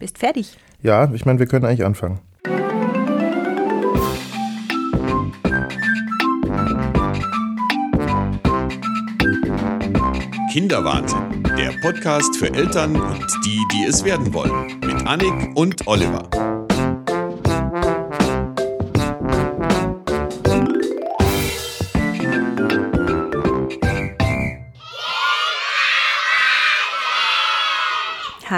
[0.00, 0.56] Bist fertig?
[0.82, 2.20] Ja, ich meine, wir können eigentlich anfangen.
[10.50, 16.28] Kinderwahnsinn, der Podcast für Eltern und die, die es werden wollen, mit Annik und Oliver.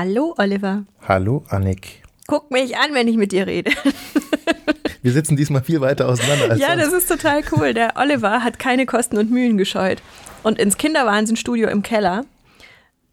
[0.05, 0.83] Hallo, Oliver.
[1.07, 2.03] Hallo, Annik.
[2.27, 3.71] Guck mich an, wenn ich mit dir rede.
[5.01, 6.83] Wir sitzen diesmal viel weiter auseinander ja, sonst.
[6.87, 7.73] das ist total cool.
[7.73, 10.03] Der Oliver hat keine Kosten und Mühen gescheut
[10.43, 12.25] und ins Kinderwahnsinn-Studio im Keller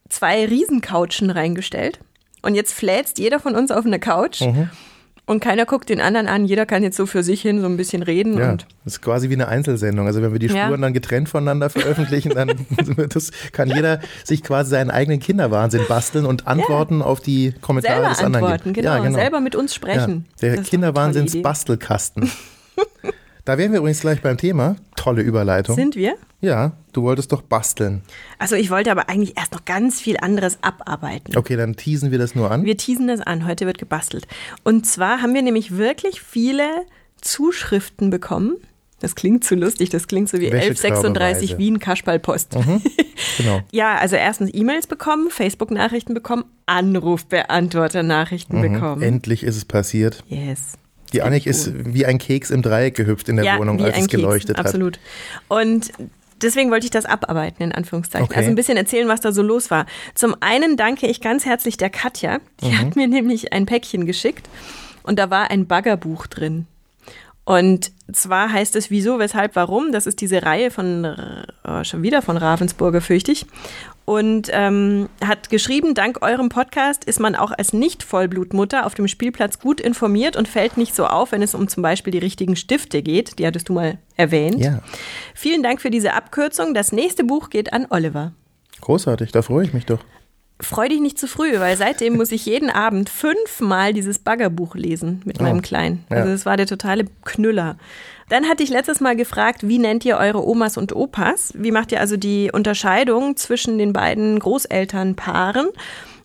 [0.10, 2.00] zwei Riesencouchen reingestellt.
[2.42, 4.72] Und jetzt fläzt jeder von uns auf eine Couch Mhm.
[5.30, 6.46] Und keiner guckt den anderen an.
[6.46, 8.38] Jeder kann jetzt so für sich hin so ein bisschen reden.
[8.38, 10.08] Ja, Und das ist quasi wie eine Einzelsendung.
[10.08, 10.66] Also wenn wir die Ja.
[10.66, 12.52] Spuren dann getrennt voneinander veröffentlichen, dann
[13.10, 18.10] das, kann jeder sich quasi seinen eigenen Kinderwahnsinn basteln und antworten auf die Kommentare selber
[18.10, 18.46] des anderen.
[18.46, 18.86] antworten, geben.
[18.86, 19.18] genau, Ja, genau.
[19.18, 20.26] Selber mit uns ja, sprechen.
[20.42, 20.70] der tolle Idee.
[20.70, 22.32] Kinderwahnsinns-Bastelkasten.
[23.46, 24.76] da wären wir übrigens gleich beim Thema.
[24.96, 25.76] Tolle Überleitung.
[25.76, 26.16] Sind wir?
[26.42, 28.02] ja, du wolltest doch basteln.
[28.38, 31.36] Also ich wollte aber eigentlich erst noch ganz viel anderes abarbeiten.
[31.38, 32.64] Okay, dann teasen wir das nur an.
[32.64, 34.26] Wir teasen das an, heute wird gebastelt.
[34.64, 36.64] Und zwar haben wir nämlich wirklich viele
[37.22, 38.56] Zuschriften bekommen.
[39.02, 40.88] Das klingt zu lustig, das klingt so wie Wäschekörbeweise.
[40.88, 42.52] 1136 Wien Kasperlpost.
[43.38, 43.62] Genau.
[43.72, 49.02] Ja, also erstens E-Mails bekommen, Facebook-Nachrichten bekommen, Anrufbeantworter-Nachrichten bekommen.
[49.02, 50.24] Endlich ist es passiert.
[50.28, 50.74] yes.
[51.14, 54.02] Die Annik ist wie ein Keks im Dreieck gehüpft in der ja, Wohnung, als es
[54.02, 54.66] Keks, geleuchtet hat.
[54.66, 55.00] Absolut.
[55.48, 55.92] Und
[56.42, 58.26] deswegen wollte ich das abarbeiten, in Anführungszeichen.
[58.26, 58.38] Okay.
[58.38, 59.86] Also ein bisschen erzählen, was da so los war.
[60.16, 62.40] Zum einen danke ich ganz herzlich der Katja.
[62.62, 62.78] Die Mhm.
[62.80, 64.48] hat mir nämlich ein Päckchen geschickt
[65.04, 66.68] und da war ein Baggerbuch drin.
[67.46, 69.92] Und zwar heißt es Wieso, Weshalb, Warum.
[69.92, 73.48] Das ist diese Reihe von, äh, schon wieder von Ravensburger, fürchte ich.
[74.10, 79.60] Und ähm, hat geschrieben, dank eurem Podcast ist man auch als Nicht-Vollblutmutter auf dem Spielplatz
[79.60, 83.04] gut informiert und fällt nicht so auf, wenn es um zum Beispiel die richtigen Stifte
[83.04, 83.38] geht.
[83.38, 84.58] Die hattest du mal erwähnt.
[84.58, 84.80] Ja,
[85.36, 86.74] Vielen Dank für diese Abkürzung.
[86.74, 88.34] Das nächste Buch geht an Oliver.
[88.82, 90.00] großartig, da freue ich mich doch.
[90.62, 95.22] Freu dich nicht zu früh, weil seitdem muss ich jeden Abend fünfmal dieses Baggerbuch lesen
[95.24, 96.06] mit meinem Kleinen.
[96.10, 96.18] Ja.
[96.18, 97.78] Also das war der totale Knüller.
[98.28, 101.54] Dann hatte ich letztes Mal gefragt, wie nennt ihr eure Omas und Opas?
[101.56, 105.70] Wie macht ihr also die Unterscheidung zwischen den beiden Großelternpaaren?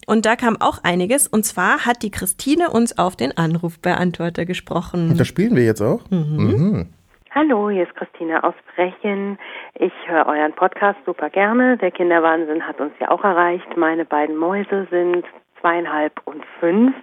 [0.06, 1.26] Und da kam auch einiges.
[1.26, 5.10] Und zwar hat die Christine uns auf den Anrufbeantworter gesprochen.
[5.10, 6.02] Und das spielen wir jetzt auch?
[6.10, 6.88] Mhm.
[7.36, 9.40] Hallo, hier ist Christina aus Brechen.
[9.74, 11.76] Ich höre euren Podcast super gerne.
[11.78, 13.76] Der Kinderwahnsinn hat uns ja auch erreicht.
[13.76, 15.26] Meine beiden Mäuse sind
[15.60, 16.94] zweieinhalb und fünf.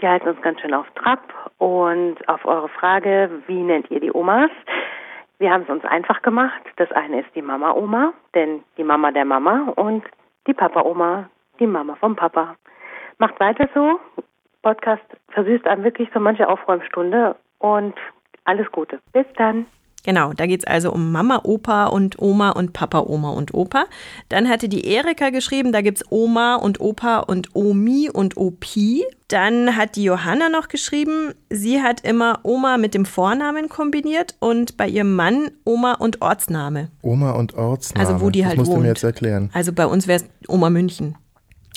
[0.00, 1.52] Die halten uns ganz schön auf Trab.
[1.58, 4.50] Und auf eure Frage, wie nennt ihr die Omas?
[5.38, 6.62] Wir haben es uns einfach gemacht.
[6.74, 10.02] Das eine ist die Mama-Oma, denn die Mama der Mama und
[10.48, 11.30] die Papa-Oma,
[11.60, 12.56] die Mama vom Papa.
[13.18, 14.00] Macht weiter so.
[14.62, 17.94] Podcast versüßt einem wirklich so manche Aufräumstunde und
[18.44, 19.00] alles Gute.
[19.12, 19.66] Bis dann.
[20.04, 23.84] Genau, da geht's also um Mama, Opa und Oma und Papa, Oma und Opa.
[24.28, 29.04] Dann hatte die Erika geschrieben, da gibt's Oma und Opa und Omi und Opi.
[29.28, 34.76] Dann hat die Johanna noch geschrieben, sie hat immer Oma mit dem Vornamen kombiniert und
[34.76, 36.88] bei ihrem Mann Oma und Ortsname.
[37.02, 38.06] Oma und Ortsname.
[38.06, 38.82] Also wo die halt das musst du wohnt.
[38.82, 39.50] mir jetzt erklären.
[39.52, 41.16] Also bei uns wär's Oma München.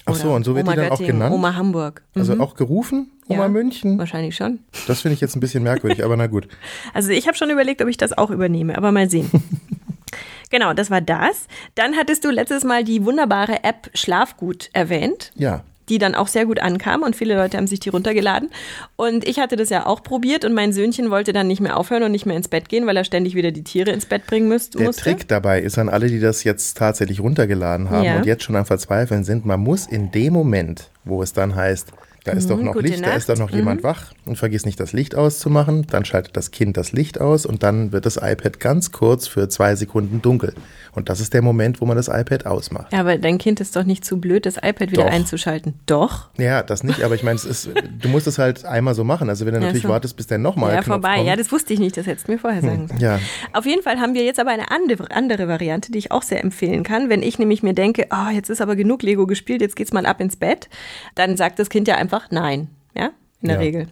[0.08, 1.36] Ach so, und so wird Oma die dann auch Göttingen, genannt?
[1.36, 2.04] Oma Hamburg.
[2.14, 2.22] Mhm.
[2.22, 3.12] Also auch gerufen?
[3.28, 3.98] Oma Ja, München?
[3.98, 4.60] Wahrscheinlich schon.
[4.88, 6.48] Das finde ich jetzt ein bisschen merkwürdig, aber na gut.
[6.94, 9.30] Also ich habe schon überlegt, ob ich das auch übernehme, aber mal sehen.
[10.50, 11.48] genau, das war das.
[11.76, 15.64] Dann hattest du letztes Mal die wunderbare App Schlafgut erwähnt, Ja.
[15.90, 18.50] die dann auch sehr gut ankam und viele Leute haben sich die runtergeladen.
[18.96, 22.04] Und ich hatte das ja auch probiert und mein Söhnchen wollte dann nicht mehr aufhören
[22.04, 24.48] und nicht mehr ins Bett gehen, weil er ständig wieder die Tiere ins Bett bringen
[24.48, 24.78] müsste.
[24.78, 25.02] Der musste.
[25.04, 28.18] Trick dabei ist an alle, die das jetzt tatsächlich runtergeladen haben Ja.
[28.18, 31.92] und jetzt schon am Verzweifeln sind, man muss in dem Moment, wo es dann heißt,
[32.26, 33.52] da ist doch Mhm, noch gute Licht, da ist doch Nacht.
[33.52, 37.22] noch jemand wach und vergiss nicht das Licht auszumachen, dann schaltet das Kind das Licht
[37.22, 40.54] aus und dann wird das iPad ganz kurz für zwei Sekunden dunkel.
[40.94, 42.92] Und das ist der Moment, wo man das iPad ausmacht.
[42.94, 45.12] Ja, aber dein Kind ist doch nicht zu blöd, das iPad wieder Doch.
[45.12, 45.74] einzuschalten.
[45.86, 46.30] Doch.
[46.38, 49.30] Ja, das nicht, aber ich meine, du musst es halt einmal so machen.
[49.30, 49.90] Also wenn du Ja, natürlich so.
[49.90, 51.16] wartest, bis der nochmal ja, Knopf vorbei.
[51.18, 51.28] kommt.
[51.28, 53.00] Ja, das wusste ich nicht, das hättest du mir vorher sagen sollen.
[53.00, 53.20] ja.
[53.54, 56.42] Auf jeden Fall haben wir jetzt aber eine andere, andere Variante, die ich auch sehr
[56.44, 57.10] empfehlen kann.
[57.10, 60.06] Wenn ich nämlich mir denke, oh, jetzt ist aber genug Lego gespielt, jetzt geht's mal
[60.06, 60.70] ab ins Bett,
[61.16, 62.70] dann sagt das Kind ja einfach nein.
[62.96, 63.62] Ja, in der Ja.
[63.62, 63.88] Regel.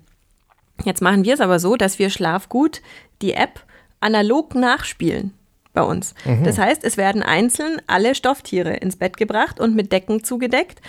[0.85, 2.81] Jetzt machen wir es aber so, dass wir Schlafgut,
[3.21, 3.61] die App,
[3.99, 5.31] analog nachspielen
[5.73, 6.13] bei uns.
[6.43, 10.81] Das heißt, es werden einzeln alle Stofftiere ins Bett gebracht und mit Decken zugedeckt.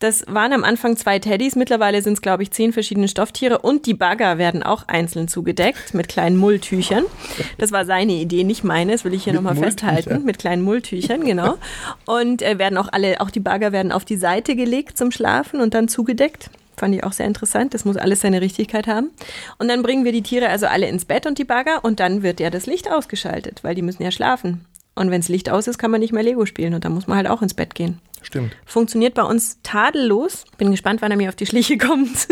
[0.00, 3.84] Das waren am Anfang zwei Teddys, mittlerweile sind es, glaube ich, zehn verschiedene Stofftiere und
[3.86, 7.04] die Bagger werden auch einzeln zugedeckt mit kleinen Mulltüchern.
[7.58, 11.24] Das war seine Idee, nicht meine, das will ich hier nochmal festhalten, mit kleinen Mulltüchern,
[11.24, 11.56] genau.
[12.06, 15.60] Und äh, werden auch alle, auch die Bagger werden auf die Seite gelegt zum Schlafen
[15.60, 16.48] und dann zugedeckt.
[16.78, 17.74] Fand ich auch sehr interessant.
[17.74, 19.10] Das muss alles seine Richtigkeit haben.
[19.58, 22.22] Und dann bringen wir die Tiere also alle ins Bett und die Bagger und dann
[22.22, 24.64] wird ja das Licht ausgeschaltet, weil die müssen ja schlafen.
[24.94, 27.06] Und wenn das Licht aus ist, kann man nicht mehr Lego spielen und dann muss
[27.06, 28.00] man halt auch ins Bett gehen.
[28.22, 28.56] Stimmt.
[28.66, 30.44] Funktioniert bei uns tadellos.
[30.56, 32.28] Bin gespannt, wann er mir auf die Schliche kommt.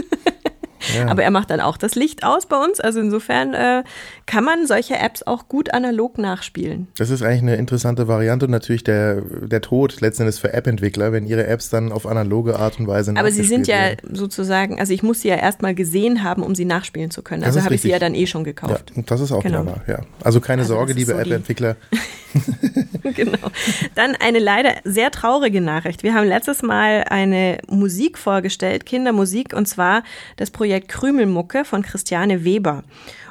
[0.94, 1.08] Ja.
[1.08, 2.80] Aber er macht dann auch das Licht aus bei uns.
[2.80, 3.82] Also insofern äh,
[4.26, 6.88] kann man solche Apps auch gut analog nachspielen.
[6.98, 11.26] Das ist eigentlich eine interessante Variante und natürlich der, der Tod letztendlich für App-Entwickler, wenn
[11.26, 14.14] ihre Apps dann auf analoge Art und Weise Aber sie sind ja werden.
[14.14, 17.44] sozusagen, also ich muss sie ja erstmal gesehen haben, um sie nachspielen zu können.
[17.44, 18.92] Also habe ich sie ja dann eh schon gekauft.
[18.94, 19.66] Ja, das ist auch genau.
[19.66, 20.00] wahr, ja.
[20.22, 21.76] Also keine also Sorge, liebe so App-Entwickler.
[23.14, 23.50] genau.
[23.94, 26.02] Dann eine leider sehr traurige Nachricht.
[26.02, 30.02] Wir haben letztes Mal eine Musik vorgestellt, Kindermusik, und zwar
[30.36, 32.84] das Projekt Krümelmucke von Christiane Weber.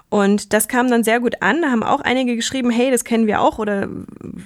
[0.10, 1.62] Und das kam dann sehr gut an.
[1.62, 3.90] Da haben auch einige geschrieben, hey, das kennen wir auch oder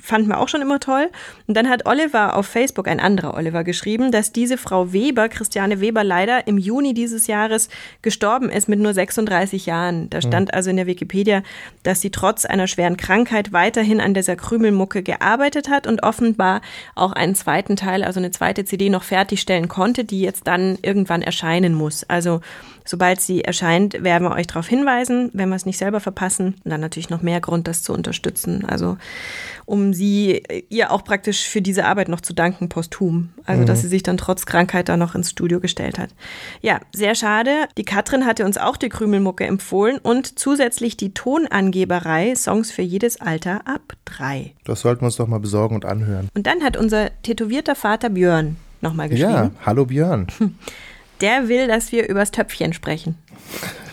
[0.01, 1.09] fanden wir auch schon immer toll.
[1.47, 5.81] Und dann hat Oliver auf Facebook, ein anderer Oliver, geschrieben, dass diese Frau Weber, Christiane
[5.81, 7.69] Weber, leider im Juni dieses Jahres
[8.01, 10.09] gestorben ist mit nur 36 Jahren.
[10.09, 10.30] Da hm.
[10.30, 11.44] stand also in der Wikipedia,
[11.83, 16.62] dass sie trotz einer schweren Krankheit weiterhin an dieser Krümelmucke gearbeitet hat und offenbar
[16.95, 21.21] auch einen zweiten Teil, also eine zweite CD noch fertigstellen konnte, die jetzt dann irgendwann
[21.21, 22.06] erscheinen muss.
[22.06, 22.39] Also
[22.89, 26.56] Sobald sie erscheint, werden wir euch darauf hinweisen, wenn wir es nicht selber verpassen.
[26.63, 28.65] Und dann natürlich noch mehr Grund, das zu unterstützen.
[28.65, 28.97] Also
[29.68, 33.30] um sie ihr auch praktisch für diese Arbeit noch zu danken, posthum.
[33.45, 33.65] Also mhm.
[33.68, 36.09] dass sie sich dann trotz Krankheit da noch ins Studio gestellt hat.
[36.62, 37.68] Ja, sehr schade.
[37.77, 43.21] Die Katrin hatte uns auch die Krümelmucke empfohlen und zusätzlich die Tonangeberei Songs für jedes
[43.21, 44.56] Alter ab drei.
[44.65, 46.27] Das sollten wir uns doch mal besorgen und anhören.
[46.33, 49.31] Und dann hat unser tätowierter Vater Björn nochmal geschrieben.
[49.31, 50.25] Ja, hallo Björn.
[51.21, 53.16] der will, dass wir übers Töpfchen sprechen.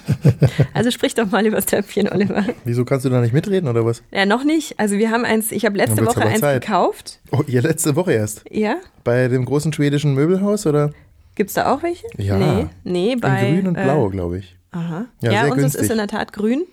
[0.73, 2.44] Also sprich doch mal übers Töpfchen, Oliver.
[2.64, 4.02] Wieso kannst du da nicht mitreden oder was?
[4.12, 4.78] Ja, noch nicht.
[4.78, 6.62] Also wir haben eins, ich habe letzte Woche eins Zeit.
[6.62, 7.19] gekauft.
[7.32, 8.44] Oh, ihr letzte Woche erst?
[8.50, 8.76] Ja.
[9.05, 10.93] Bei dem großen schwedischen Möbelhaus oder?
[11.34, 12.06] Gibt es da auch welche?
[12.19, 12.38] Ja.
[12.38, 13.49] Nee, nee bei.
[13.49, 14.56] In grün und blau, äh, glaube ich.
[14.70, 15.06] Aha.
[15.23, 16.64] Ja, ja unseres ist in der Tat grün.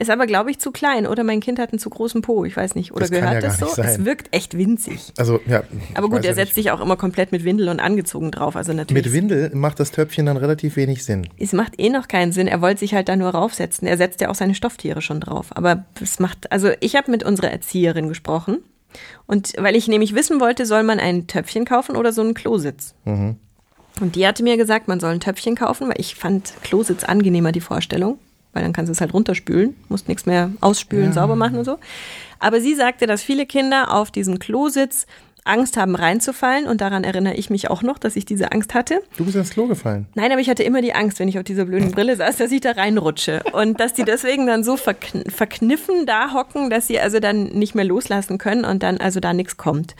[0.00, 2.46] Ist aber, glaube ich, zu klein oder mein Kind hat einen zu großen Po.
[2.46, 2.92] Ich weiß nicht.
[2.92, 3.66] Oder das gehört ja das so?
[3.66, 3.84] Sein.
[3.84, 5.12] Es wirkt echt winzig.
[5.18, 5.62] Also, ja.
[5.92, 8.56] Aber gut, er setzt sich auch immer komplett mit Windel und angezogen drauf.
[8.56, 9.04] Also natürlich.
[9.04, 11.28] Mit Windel macht das Töpfchen dann relativ wenig Sinn.
[11.38, 12.46] Es macht eh noch keinen Sinn.
[12.46, 13.86] Er wollte sich halt da nur raufsetzen.
[13.86, 15.48] Er setzt ja auch seine Stofftiere schon drauf.
[15.50, 18.60] Aber es macht, also ich habe mit unserer Erzieherin gesprochen.
[19.26, 22.94] Und weil ich nämlich wissen wollte, soll man ein Töpfchen kaufen oder so einen Klositz?
[23.04, 23.36] Mhm.
[24.00, 27.52] Und die hatte mir gesagt, man soll ein Töpfchen kaufen, weil ich fand Klositz angenehmer,
[27.52, 28.18] die Vorstellung
[28.52, 31.12] weil dann kannst du es halt runterspülen, musst nichts mehr ausspülen, ja.
[31.12, 31.78] sauber machen und so.
[32.38, 35.06] Aber sie sagte, dass viele Kinder auf diesem Klositz
[35.44, 39.02] Angst haben reinzufallen und daran erinnere ich mich auch noch, dass ich diese Angst hatte.
[39.16, 40.06] Du bist ins Klo gefallen.
[40.14, 42.52] Nein, aber ich hatte immer die Angst, wenn ich auf dieser blöden Brille saß, dass
[42.52, 47.00] ich da reinrutsche und dass die deswegen dann so verkn verkniffen da hocken, dass sie
[47.00, 49.96] also dann nicht mehr loslassen können und dann also da nichts kommt.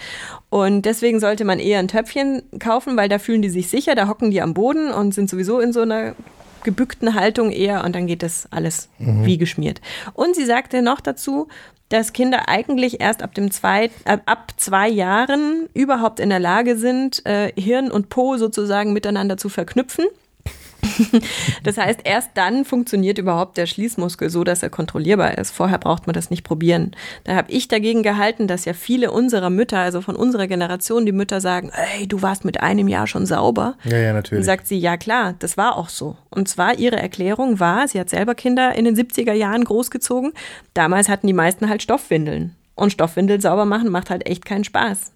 [0.51, 4.09] Und deswegen sollte man eher ein Töpfchen kaufen, weil da fühlen die sich sicher, da
[4.09, 6.15] hocken die am Boden und sind sowieso in so einer
[6.63, 9.25] gebückten Haltung eher und dann geht das alles mhm.
[9.25, 9.81] wie geschmiert.
[10.15, 11.49] Und sie sagte noch dazu,
[11.91, 16.77] dass Kinder eigentlich erst ab dem zwei, äh, ab zwei Jahren überhaupt in der Lage
[16.77, 20.07] sind, äh, Hirn und Po sozusagen miteinander zu verknüpfen.
[21.63, 25.51] das heißt, erst dann funktioniert überhaupt der Schließmuskel so, dass er kontrollierbar ist.
[25.51, 26.93] Vorher braucht man das nicht probieren.
[27.25, 31.13] Da habe ich dagegen gehalten, dass ja viele unserer Mütter, also von unserer Generation, die
[31.13, 33.77] Mütter sagen, hey, du warst mit einem Jahr schon sauber.
[33.85, 34.41] Ja, ja, natürlich.
[34.41, 36.17] Und sagt sie, ja klar, das war auch so.
[36.31, 40.33] Und zwar ihre Erklärung war, sie hat selber Kinder in den 70er Jahren großgezogen.
[40.75, 42.57] Damals hatten die meisten halt Stoffwindeln.
[42.81, 45.13] Und Stoffwindel sauber machen macht halt echt keinen Spaß.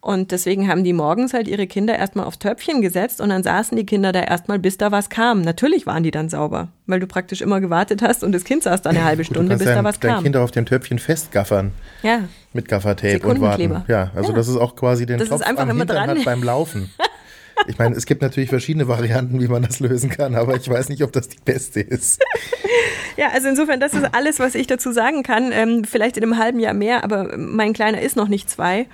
[0.00, 3.76] Und deswegen haben die morgens halt ihre Kinder erstmal aufs Töpfchen gesetzt und dann saßen
[3.76, 5.40] die Kinder da erstmal, bis da was kam.
[5.40, 8.82] Natürlich waren die dann sauber, weil du praktisch immer gewartet hast und das Kind saß
[8.82, 10.24] da eine halbe Stunde, bis dein, da was dein kam.
[10.24, 11.70] Kinder auf dem Töpfchen festgaffern.
[12.02, 12.24] Ja.
[12.52, 13.84] Mit Gaffertape und warten.
[13.86, 14.36] Ja, also ja.
[14.36, 16.10] das ist auch quasi den das Topf am Hintern dran.
[16.10, 16.90] hat beim Laufen.
[17.66, 20.88] Ich meine, es gibt natürlich verschiedene Varianten, wie man das lösen kann, aber ich weiß
[20.88, 22.20] nicht, ob das die beste ist.
[23.16, 25.52] Ja, also insofern, das ist alles, was ich dazu sagen kann.
[25.52, 28.86] Ähm, vielleicht in einem halben Jahr mehr, aber mein Kleiner ist noch nicht zwei.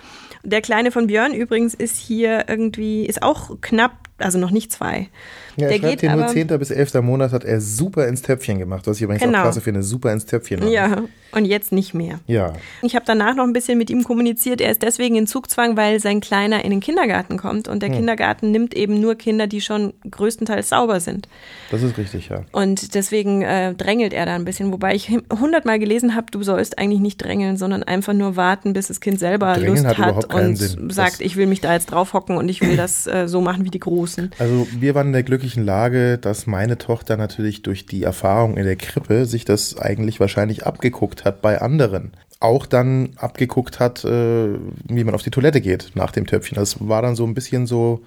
[0.43, 5.09] Der Kleine von Björn übrigens ist hier irgendwie, ist auch knapp, also noch nicht zwei.
[5.57, 6.47] Ja, er der schreibt hier nur 10.
[6.47, 6.95] bis 11.
[7.03, 9.39] Monat hat er super ins Töpfchen gemacht, was ich übrigens genau.
[9.39, 10.73] auch klasse finde, super ins Töpfchen machen.
[10.73, 12.19] Ja, und jetzt nicht mehr.
[12.27, 12.55] Ja.
[12.83, 14.61] Ich habe danach noch ein bisschen mit ihm kommuniziert.
[14.61, 17.97] Er ist deswegen in Zugzwang, weil sein Kleiner in den Kindergarten kommt und der hm.
[17.97, 21.29] Kindergarten nimmt eben nur Kinder, die schon größtenteils sauber sind.
[21.71, 22.45] Das ist richtig, ja.
[22.51, 25.11] Und deswegen äh, drängelt er da ein bisschen, wobei ich
[25.41, 29.21] hundertmal gelesen habe, du sollst eigentlich nicht drängeln, sondern einfach nur warten, bis das Kind
[29.21, 30.91] selber Drängeln Lust hat, hat und Sinn.
[30.91, 33.41] sagt, das ich will mich da jetzt drauf hocken und ich will das äh, so
[33.41, 34.10] machen wie die Großen.
[34.39, 38.65] Also wir waren in der glücklichen Lage, dass meine Tochter natürlich durch die Erfahrung in
[38.65, 42.13] der Krippe sich das eigentlich wahrscheinlich abgeguckt hat bei anderen.
[42.41, 44.49] Auch dann abgeguckt hat, äh,
[44.89, 46.57] wie man auf die Toilette geht nach dem Töpfchen.
[46.57, 48.03] Das war dann so ein bisschen so,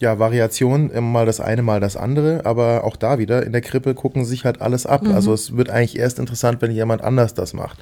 [0.00, 3.60] ja, Variation, immer mal das eine, mal das andere, aber auch da wieder, in der
[3.60, 5.02] Krippe gucken sich halt alles ab.
[5.02, 5.12] Mhm.
[5.12, 7.78] Also es wird eigentlich erst interessant, wenn jemand anders das macht.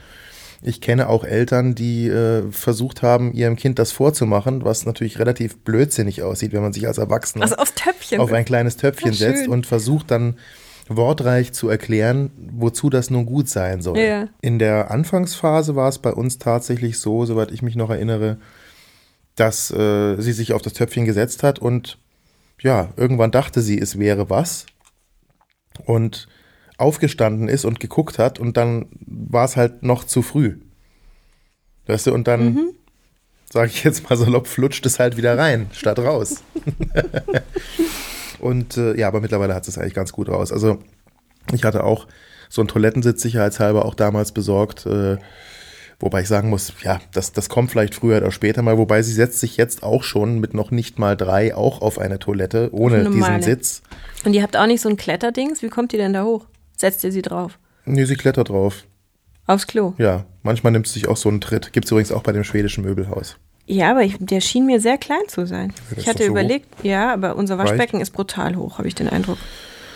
[0.63, 5.59] Ich kenne auch Eltern, die äh, versucht haben, ihrem Kind das vorzumachen, was natürlich relativ
[5.59, 8.21] blödsinnig aussieht, wenn man sich als Erwachsener Also Töpfchen.
[8.21, 9.35] auf ein kleines Töpfchen schön.
[9.35, 10.37] setzt und versucht dann
[10.89, 13.99] wortreich zu erklären, wozu das nun gut sein soll.
[13.99, 14.29] Ja.
[14.41, 18.39] In der Anfangsphase war es bei uns tatsächlich so, soweit ich mich noch erinnere,
[19.35, 21.99] dass äh, sie sich auf das Töpfchen gesetzt hat und
[22.61, 24.67] ja, irgendwann dachte sie, es wäre was
[25.85, 26.29] und
[26.79, 30.57] aufgestanden ist und geguckt hat und dann war es halt noch zu früh.
[31.87, 32.69] Weißt du, und dann, Mhm.
[33.51, 36.43] sage ich jetzt mal salopp, flutscht es halt wieder rein, statt raus.
[38.41, 40.53] und äh, ja, aber mittlerweile hat es eigentlich ganz gut raus.
[40.53, 40.79] Also
[41.53, 42.07] ich hatte auch
[42.49, 45.17] so einen Toilettensitz sicherheitshalber auch damals besorgt, äh,
[45.99, 49.13] wobei ich sagen muss, ja, das, das kommt vielleicht früher oder später mal, wobei sie
[49.13, 53.09] setzt sich jetzt auch schon mit noch nicht mal drei auch auf eine Toilette ohne
[53.11, 53.43] diesen.
[53.43, 53.83] Sitz.
[54.25, 55.63] Und ihr habt auch nicht so ein Kletterdings?
[55.63, 56.47] Wie kommt die denn da hoch?
[56.77, 57.59] Setzt ihr sie drauf?
[57.85, 58.85] Nee, sie klettert drauf.
[59.47, 59.95] Aufs Klo?
[59.99, 61.73] Ja, manchmal nimmt sie sich auch so einen Tritt.
[61.73, 63.37] Gibt es übrigens auch bei dem schwedischen Möbelhaus.
[63.67, 65.73] Ja, aber ich, der schien mir sehr klein zu sein.
[65.91, 67.71] das ich hatte so überlegt, ja, aber unser Reicht.
[67.71, 69.39] Waschbecken ist brutal hoch, habe ich den Eindruck.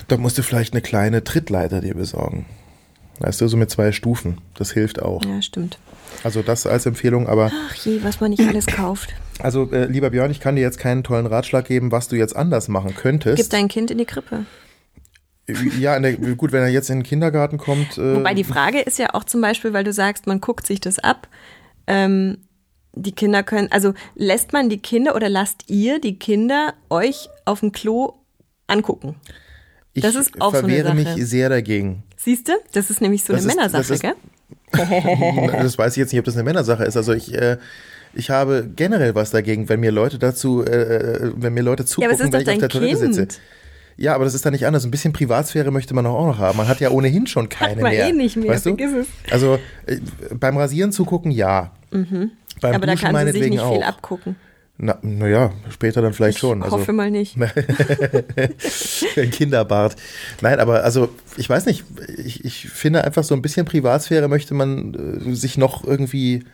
[0.09, 2.47] Da musst du vielleicht eine kleine Trittleiter dir besorgen.
[3.21, 4.39] Weißt du, so mit zwei Stufen.
[4.55, 5.25] Das hilft auch.
[5.25, 5.79] Ja, stimmt.
[6.25, 9.15] Also das als Empfehlung, aber Ach je, was man nicht alles kauft.
[9.39, 12.35] also äh, lieber Björn, ich kann dir jetzt keinen tollen Ratschlag geben, was du jetzt
[12.35, 13.37] anders machen könntest.
[13.37, 14.47] Gib dein Kind in die Krippe.
[15.79, 17.99] Ja, der, gut, wenn er jetzt in den Kindergarten kommt.
[17.99, 20.81] Äh, Wobei die Frage ist ja auch zum Beispiel, weil du sagst, man guckt sich
[20.81, 21.29] das ab.
[21.87, 22.39] Ähm,
[22.95, 27.61] die Kinder können, also lässt man die Kinder oder lasst ihr die Kinder euch auf
[27.61, 28.15] dem Klo
[28.67, 29.15] angucken?
[29.93, 31.17] ich das ist auch so eine verwehre Sache.
[31.17, 32.03] mich sehr dagegen.
[32.17, 32.53] Siehst du?
[32.73, 34.15] Das ist nämlich so Das eine ist- das Männersache, ist- gell?
[35.63, 36.97] das weiß ich jetzt nicht, ob das eine Männersache ist.
[36.97, 37.59] Also ich, äh,
[38.15, 40.71] ich habe generell was dagegen, wenn mir Leute dazu, äh,
[41.27, 42.97] äh, wenn mir Leute Ja, aber zugucken, es ist wenn ich auf der dein Toilette
[43.15, 43.41] sitze.
[44.01, 44.85] Ja, aber das ist dann nicht anders.
[44.87, 46.57] Ein bisschen Privatsphäre möchte man auch noch haben.
[46.57, 48.09] Man hat ja ohnehin schon keine man mehr.
[48.09, 48.77] eh nicht mehr, weißt du?
[49.31, 49.99] Also äh,
[50.35, 51.71] beim Rasieren zugucken, ja.
[51.91, 52.31] Beim Mhm.
[52.63, 53.87] Aber da Duschen kann sie sich meinetwegen nicht viel auch.
[53.89, 54.37] abgucken.
[54.79, 56.59] Na, naja, später dann vielleicht schon.
[56.61, 57.37] Ich Also, hoffe mal nicht.
[59.17, 59.97] ein Kinderbart.
[60.41, 61.85] Nein, aber also ich weiß nicht,
[62.17, 64.95] ich, ich finde einfach so ein bisschen Privatsphäre möchte man
[65.27, 66.45] äh, sich noch irgendwie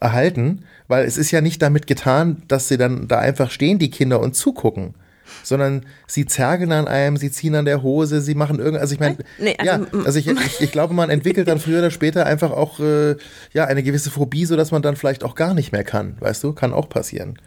[0.00, 3.90] erhalten, weil es ist ja nicht damit getan, dass sie dann da einfach stehen, die
[3.90, 4.94] Kinder, und zugucken.
[5.42, 8.82] Sondern sie zergeln an einem, sie ziehen an der Hose, sie machen irgendwas.
[8.82, 11.78] Also ich meine, Nee, also, ja, also ich, ich, ich glaube, man entwickelt dann früher
[11.78, 13.16] oder später einfach auch äh,
[13.52, 16.16] ja eine gewisse Phobie, sodass man dann vielleicht auch gar nicht mehr kann.
[16.20, 17.38] Weißt du, kann auch passieren.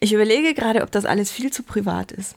[0.00, 2.36] Ich überlege gerade, ob das alles viel zu privat ist.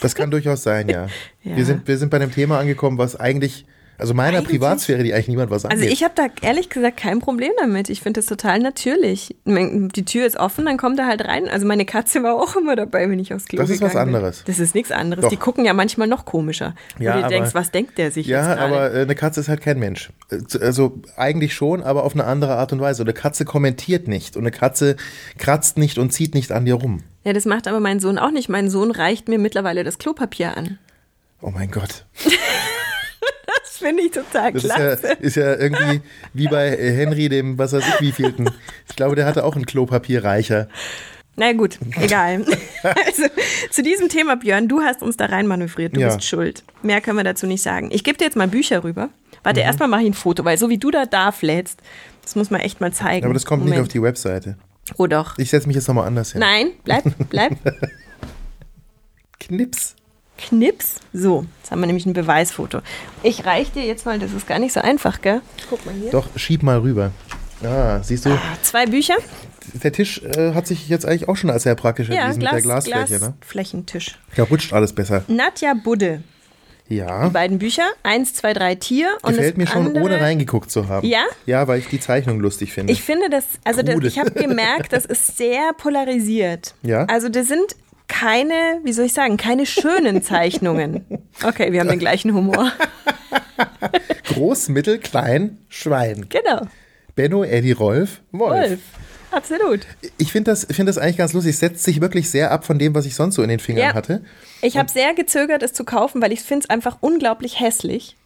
[0.00, 1.08] Das kann durchaus sein, ja.
[1.42, 1.56] Ja.
[1.56, 3.66] Wir, sind, wir sind bei einem Thema angekommen, was eigentlich,
[3.98, 5.80] also meiner Eigentlich- Privatsphäre, die eigentlich niemand was angeht.
[5.80, 7.88] Also ich habe da ehrlich gesagt kein Problem damit.
[7.88, 9.36] Ich finde das total natürlich.
[9.46, 11.48] Die Tür ist offen, dann kommt er halt rein.
[11.48, 14.06] Also meine Katze war auch immer dabei, wenn ich aufs Klo Das ist was gegangen
[14.12, 14.16] bin.
[14.16, 14.42] anderes.
[14.46, 15.22] Das ist nichts anderes.
[15.22, 15.28] Doch.
[15.30, 16.74] Die gucken ja manchmal noch komischer.
[16.98, 19.48] Ja, du dir aber- denkst, was denkt der sich ja, aber äh, eine Katze ist
[19.48, 20.10] halt kein Mensch.
[20.30, 23.02] Äh, Also eigentlich schon, aber auf eine andere Art und Weise.
[23.02, 24.96] Und eine Katze kommentiert nicht und eine Katze
[25.38, 27.02] kratzt nicht und zieht nicht an dir rum.
[27.24, 28.48] Ja, das macht aber mein Sohn auch nicht.
[28.48, 30.78] Mein Sohn reicht mir mittlerweile das Klopapier an.
[31.40, 32.04] Oh mein Gott.
[33.74, 35.06] Das finde ich total Das ist ja, klasse.
[35.20, 36.00] ist ja irgendwie
[36.32, 38.48] wie bei äh, Henry, dem, was weiß ich, wievielten.
[38.88, 40.68] Ich glaube, der hatte auch einen Klopapierreicher.
[41.34, 42.44] Na gut, egal.
[42.84, 43.24] also
[43.70, 45.96] zu diesem Thema, Björn, du hast uns da rein manövriert.
[45.96, 46.14] Du Ja.
[46.14, 46.62] bist schuld.
[46.82, 47.88] Mehr können wir dazu nicht sagen.
[47.90, 49.08] Ich gebe dir jetzt mal Bücher rüber.
[49.42, 49.66] Warte, Mhm.
[49.66, 51.80] erstmal mache ich ein Foto, weil so wie du da da flätst,
[52.22, 53.24] das muss man echt mal zeigen.
[53.24, 53.88] Aber das kommt nicht Moment.
[53.88, 54.56] auf die Webseite.
[54.96, 55.36] Oh doch.
[55.36, 56.40] Ich setze mich jetzt nochmal anders hin.
[56.40, 57.56] Nein, bleib, bleib.
[59.40, 59.96] Knips.
[60.38, 60.96] Knips.
[61.12, 62.80] So, jetzt haben wir nämlich ein Beweisfoto.
[63.22, 65.40] Ich reiche dir jetzt mal, das ist gar nicht so einfach, gell?
[65.70, 66.10] Guck mal hier.
[66.10, 67.12] Doch, schieb mal rüber.
[67.62, 69.14] Ah, siehst du, Zwei Bücher.
[69.72, 72.52] der Tisch äh, hat sich jetzt eigentlich auch schon als sehr praktisch Ja, erwiesen Glas,
[72.52, 73.24] mit der Glasfläche.
[73.24, 73.34] Ne?
[73.40, 74.18] Glasflächentisch.
[74.36, 75.24] Da rutscht alles besser.
[75.28, 76.22] Nadja Budde.
[76.86, 77.84] Ja, Die beiden Bücher.
[78.02, 79.16] Eins, zwei, drei Tier.
[79.22, 81.06] Und gefällt mir schon, andere, ohne reingeguckt zu haben.
[81.06, 81.22] Ja?
[81.46, 82.92] Ja, weil ich die Zeichnung lustig finde.
[82.92, 86.74] Ich finde das, also das, ich habe gemerkt, das ist sehr polarisiert.
[86.82, 87.04] Ja?
[87.06, 87.74] Also das sind
[88.20, 91.04] keine, wie soll ich sagen, keine schönen Zeichnungen.
[91.42, 92.70] Okay, wir haben den gleichen Humor.
[94.24, 96.26] Groß, mittel, klein, Schwein.
[96.28, 96.62] Genau.
[97.16, 98.70] Benno, Eddie, Rolf, Wolf.
[98.70, 98.78] Wolf.
[99.32, 99.80] Absolut.
[100.16, 101.54] Ich finde das, find das eigentlich ganz lustig.
[101.54, 103.88] Es setzt sich wirklich sehr ab von dem, was ich sonst so in den Fingern
[103.88, 103.94] Ja.
[103.94, 104.22] hatte.
[104.62, 108.16] Ich habe sehr gezögert, es zu kaufen, weil ich finde es einfach unglaublich hässlich.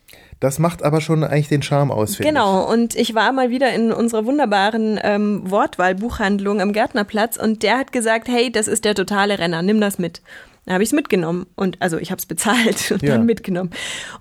[0.40, 3.92] Das macht aber schon eigentlich den Charme aus, Genau, und ich war mal wieder in
[3.92, 9.38] unserer wunderbaren ähm, Wortwahlbuchhandlung am Gärtnerplatz und der hat gesagt, hey, das ist der totale
[9.38, 10.23] Renner, nimm das mit.
[10.64, 13.14] Dann habe ich es mitgenommen und also ich habe es bezahlt und Ja.
[13.16, 13.71] dann mitgenommen.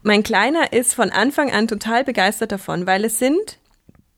[0.02, 3.60] mein Kleiner ist von Anfang an total begeistert davon, weil es sind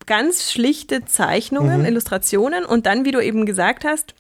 [0.06, 4.16] ganz schlichte Zeichnungen, Illustrationen und dann, wie du eben gesagt hast,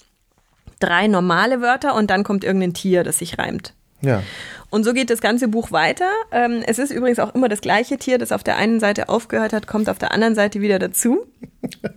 [0.79, 3.73] drei normale Wörter und dann kommt irgendein Tier, das sich reimt.
[4.01, 4.23] Ja.
[4.69, 6.09] Und so geht das ganze Buch weiter.
[6.31, 9.51] Ähm, es ist übrigens auch immer das gleiche Tier, das auf der einen Seite aufgehört
[9.53, 11.25] hat, kommt auf der anderen Seite wieder dazu.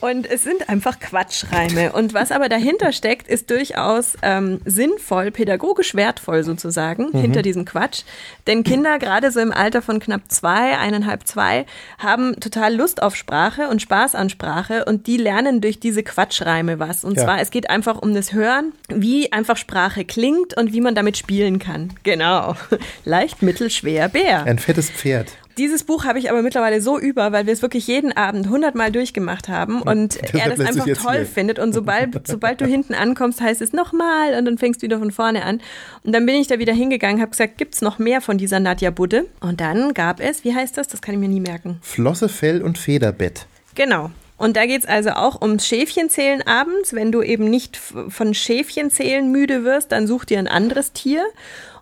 [0.00, 1.92] Und es sind einfach Quatschreime.
[1.92, 7.20] Und was aber dahinter steckt, ist durchaus ähm, sinnvoll, pädagogisch wertvoll sozusagen, mhm.
[7.20, 8.02] hinter diesem Quatsch.
[8.46, 11.66] Denn Kinder, gerade so im Alter von knapp zwei, eineinhalb, zwei,
[11.98, 16.78] haben total Lust auf Sprache und Spaß an Sprache und die lernen durch diese Quatschreime
[16.78, 17.04] was.
[17.04, 17.24] Und ja.
[17.24, 21.18] zwar, es geht einfach um das Hören, wie einfach Sprache klingt und wie man damit
[21.18, 21.92] spielen kann.
[22.02, 22.56] Genau.
[23.04, 24.44] Leicht, mittel, schwer, Bär.
[24.44, 25.28] Ein fettes Pferd.
[25.58, 28.92] Dieses Buch habe ich aber mittlerweile so über, weil wir es wirklich jeden Abend hundertmal
[28.92, 31.26] durchgemacht haben und er das einfach toll hier.
[31.26, 31.58] findet.
[31.58, 35.10] Und sobald, sobald du hinten ankommst, heißt es nochmal und dann fängst du wieder von
[35.10, 35.60] vorne an.
[36.04, 38.60] Und dann bin ich da wieder hingegangen, habe gesagt, gibt es noch mehr von dieser
[38.60, 39.26] Nadja Budde?
[39.40, 40.88] Und dann gab es, wie heißt das?
[40.88, 41.78] Das kann ich mir nie merken.
[41.82, 43.46] Flosse, Fell und Federbett.
[43.74, 44.10] Genau.
[44.40, 46.94] Und da geht es also auch ums Schäfchenzählen abends.
[46.94, 51.22] Wenn du eben nicht von Schäfchenzählen müde wirst, dann such dir ein anderes Tier.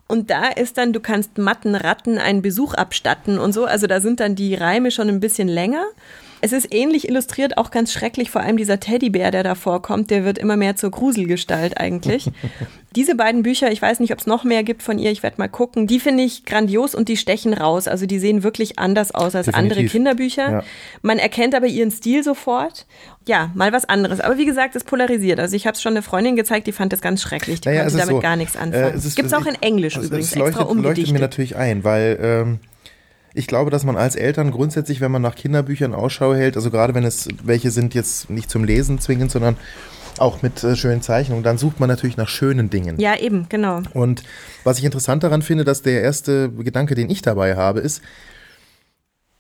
[0.09, 3.67] Und da ist dann, du kannst Matten, Ratten einen Besuch abstatten und so.
[3.67, 5.85] Also da sind dann die Reime schon ein bisschen länger.
[6.41, 10.25] Es ist ähnlich illustriert, auch ganz schrecklich, vor allem dieser Teddybär, der da vorkommt, der
[10.25, 12.31] wird immer mehr zur Gruselgestalt eigentlich.
[12.97, 15.37] Diese beiden Bücher, ich weiß nicht, ob es noch mehr gibt von ihr, ich werde
[15.39, 17.87] mal gucken, die finde ich grandios und die stechen raus.
[17.87, 19.79] Also die sehen wirklich anders aus als Definitiv.
[19.79, 20.51] andere Kinderbücher.
[20.51, 20.65] Ja.
[21.03, 22.87] Man erkennt aber ihren Stil sofort.
[23.27, 24.21] Ja, mal was anderes.
[24.21, 25.39] Aber wie gesagt, es polarisiert.
[25.39, 27.61] Also ich habe es schon eine Freundin gezeigt, die fand das ganz schrecklich.
[27.61, 28.99] Die naja, konnte damit so, gar nichts anfangen.
[28.99, 31.85] Äh, Gibt es auch in Englisch also übrigens, es leuchtet, extra leuchtet mir natürlich ein,
[31.85, 32.19] weil...
[32.21, 32.61] Ähm
[33.39, 36.95] ich glaube, dass man als Eltern grundsätzlich, wenn man nach Kinderbüchern Ausschau hält, also gerade
[36.95, 39.57] wenn es welche sind jetzt nicht zum Lesen zwingend, sondern
[40.19, 42.99] auch mit äh, schönen Zeichnungen, dann sucht man natürlich nach schönen Dingen.
[42.99, 43.83] Ja, eben, genau.
[43.95, 44.25] Und
[44.65, 48.03] was ich interessant daran finde, dass der erste Gedanke, den ich dabei habe, ist,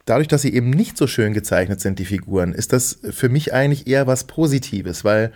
[0.04, 3.52] dadurch, dass sie eben nicht so schön gezeichnet sind, die Figuren, ist das für mich
[3.52, 5.32] eigentlich eher was Positives, weil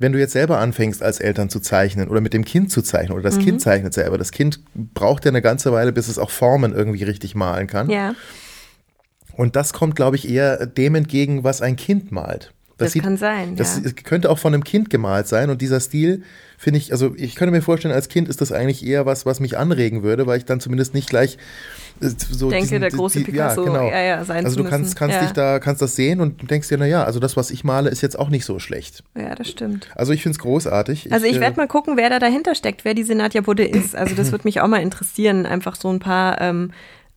[0.00, 3.12] wenn du jetzt selber anfängst, als Eltern zu zeichnen oder mit dem Kind zu zeichnen
[3.12, 3.44] oder das mhm.
[3.44, 7.04] Kind zeichnet selber, das Kind braucht ja eine ganze Weile, bis es auch Formen irgendwie
[7.04, 7.90] richtig malen kann.
[7.90, 8.14] Ja.
[9.36, 12.52] Und das kommt, glaube ich, eher dem entgegen, was ein Kind malt.
[12.80, 13.56] Das, das sieht, kann sein.
[13.56, 13.90] Das ja.
[14.04, 16.22] könnte auch von einem Kind gemalt sein und dieser Stil
[16.56, 19.40] finde ich, also ich könnte mir vorstellen, als Kind ist das eigentlich eher was, was
[19.40, 21.38] mich anregen würde, weil ich dann zumindest nicht gleich
[22.00, 23.90] äh, so denke, diesen, der große die, Picasso, ja, genau.
[23.90, 25.22] ja, ja, sein Also du kannst, kannst ja.
[25.22, 27.88] dich da, kannst das sehen und denkst dir, na ja, also das, was ich male,
[27.88, 29.02] ist jetzt auch nicht so schlecht.
[29.16, 29.88] Ja, das stimmt.
[29.94, 31.12] Also ich finde es großartig.
[31.12, 33.64] Also ich, ich werde äh, mal gucken, wer da dahinter steckt, wer diese Nadja Budde
[33.64, 33.96] ist.
[33.96, 36.72] Also das würde mich auch mal interessieren, einfach so ein paar, ähm,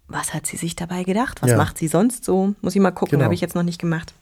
[0.07, 1.41] was hat sie sich dabei gedacht?
[1.41, 2.53] Was macht sie sonst so?
[2.61, 3.25] Muss ich mal gucken, genau.
[3.25, 4.13] habe ich jetzt noch nicht gemacht.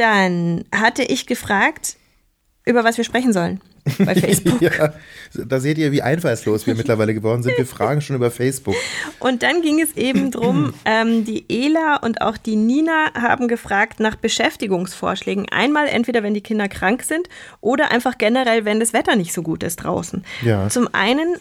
[0.00, 1.96] Dann hatte ich gefragt,
[2.64, 3.60] über was wir sprechen sollen
[3.98, 4.62] bei Facebook.
[4.62, 4.94] ja,
[5.34, 7.58] da seht ihr, wie einfallslos wir mittlerweile geworden sind.
[7.58, 8.76] Wir fragen schon über Facebook.
[9.18, 14.00] Und dann ging es eben drum, ähm, die Ela und auch die Nina haben gefragt
[14.00, 15.50] nach Beschäftigungsvorschlägen.
[15.50, 17.28] Einmal entweder, wenn die Kinder krank sind
[17.60, 20.24] oder einfach generell, wenn das Wetter nicht so gut ist draußen.
[20.40, 20.70] Ja.
[20.70, 21.36] Zum einen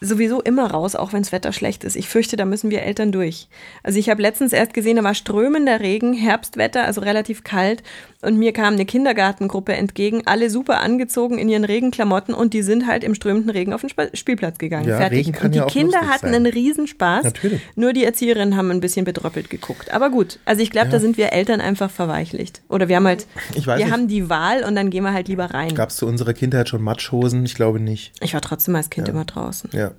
[0.00, 1.96] sowieso immer raus, auch wenn das Wetter schlecht ist.
[1.96, 3.48] Ich fürchte, da müssen wir Eltern durch.
[3.82, 7.82] Also ich habe letztens erst gesehen, da war strömender Regen, Herbstwetter, also relativ kalt.
[8.22, 12.86] Und mir kam eine Kindergartengruppe entgegen, alle super angezogen in ihren Regenklamotten und die sind
[12.86, 14.88] halt im strömenden Regen auf den Spielplatz gegangen.
[14.88, 15.18] Ja, Fertig.
[15.18, 16.34] Regen kann und die ja Kinder hatten sein.
[16.34, 17.24] einen Riesenspaß.
[17.24, 17.60] Natürlich.
[17.76, 19.92] Nur die Erzieherinnen haben ein bisschen bedröppelt geguckt.
[19.92, 20.92] Aber gut, also ich glaube, ja.
[20.92, 22.62] da sind wir Eltern einfach verweichlicht.
[22.68, 23.90] Oder wir haben halt, wir nicht.
[23.90, 25.74] haben die Wahl und dann gehen wir halt lieber rein.
[25.74, 27.44] Gab es zu unserer Kindheit schon Matschhosen?
[27.44, 28.12] Ich glaube nicht.
[28.20, 29.12] Ich war trotzdem als Kind ja.
[29.12, 29.70] immer draußen.
[29.72, 29.90] Ja.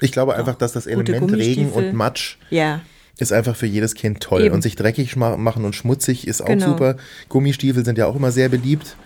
[0.00, 2.80] Ich glaube einfach, dass das Element Regen und Matsch ja.
[3.18, 4.42] ist einfach für jedes Kind toll.
[4.42, 4.54] Eben.
[4.54, 6.68] Und sich dreckig machen und schmutzig ist auch genau.
[6.68, 6.96] super.
[7.28, 8.96] Gummistiefel sind ja auch immer sehr beliebt.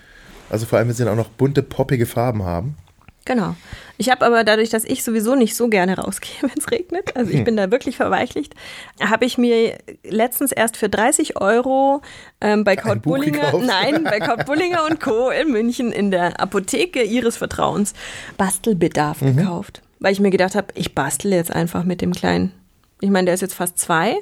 [0.51, 2.77] Also vor allem, wenn sie dann auch noch bunte, poppige Farben haben.
[3.25, 3.57] Genau.
[3.97, 7.31] Ich habe aber dadurch, dass ich sowieso nicht so gerne rausgehe, wenn es regnet, also
[7.31, 7.45] ich hm.
[7.45, 8.55] bin da wirklich verweichlicht,
[9.01, 12.03] habe ich mir letztens erst für 30 Euro
[12.41, 15.31] ähm, bei Kaut Bullinger, nein, bei Kaut Bullinger und Co.
[15.31, 17.95] in München in der Apotheke ihres Vertrauens
[18.37, 19.37] Bastelbedarf mhm.
[19.37, 22.53] gekauft weil ich mir gedacht habe, ich bastel jetzt einfach mit dem Kleinen.
[23.01, 24.17] Ich meine, der ist jetzt fast zwei.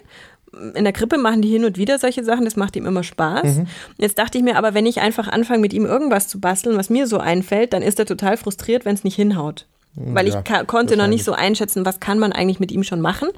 [0.75, 3.57] In der Krippe machen die hin und wieder solche Sachen, das macht ihm immer Spaß.
[3.57, 3.67] Mhm.
[3.99, 6.89] Jetzt dachte ich mir aber, wenn ich einfach anfange, mit ihm irgendwas zu basteln, was
[6.89, 9.67] mir so einfällt, dann ist er total frustriert, wenn es nicht hinhaut.
[9.95, 13.01] Weil ja, ich konnte noch nicht so einschätzen, was kann man eigentlich mit ihm schon
[13.01, 13.29] machen.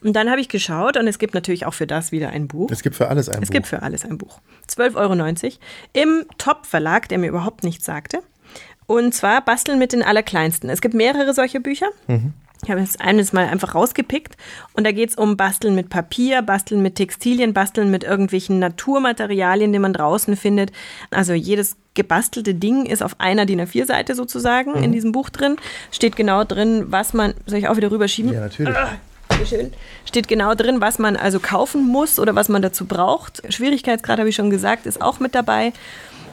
[0.00, 2.70] Und dann habe ich geschaut und es gibt natürlich auch für das wieder ein Buch.
[2.70, 3.44] Es gibt für alles ein es Buch.
[3.44, 4.38] Es gibt für alles ein Buch.
[4.70, 5.52] 12,90 Euro
[5.94, 8.22] im Top-Verlag, der mir überhaupt nichts sagte.
[8.88, 10.70] Und zwar Basteln mit den Allerkleinsten.
[10.70, 11.88] Es gibt mehrere solcher Bücher.
[12.06, 12.32] Mhm.
[12.64, 14.36] Ich habe jetzt eines mal einfach rausgepickt
[14.72, 19.72] und da geht es um Basteln mit Papier, Basteln mit Textilien, Basteln mit irgendwelchen Naturmaterialien,
[19.72, 20.72] die man draußen findet.
[21.10, 24.82] Also jedes gebastelte Ding ist auf einer DIN A4-Seite sozusagen mhm.
[24.82, 25.56] in diesem Buch drin.
[25.92, 28.32] Steht genau drin, was man, soll ich auch wieder rüberschieben?
[28.32, 28.74] Ja, natürlich.
[28.74, 28.98] Ah,
[29.44, 29.72] schön.
[30.06, 33.42] Steht genau drin, was man also kaufen muss oder was man dazu braucht.
[33.52, 35.72] Schwierigkeitsgrad, habe ich schon gesagt, ist auch mit dabei.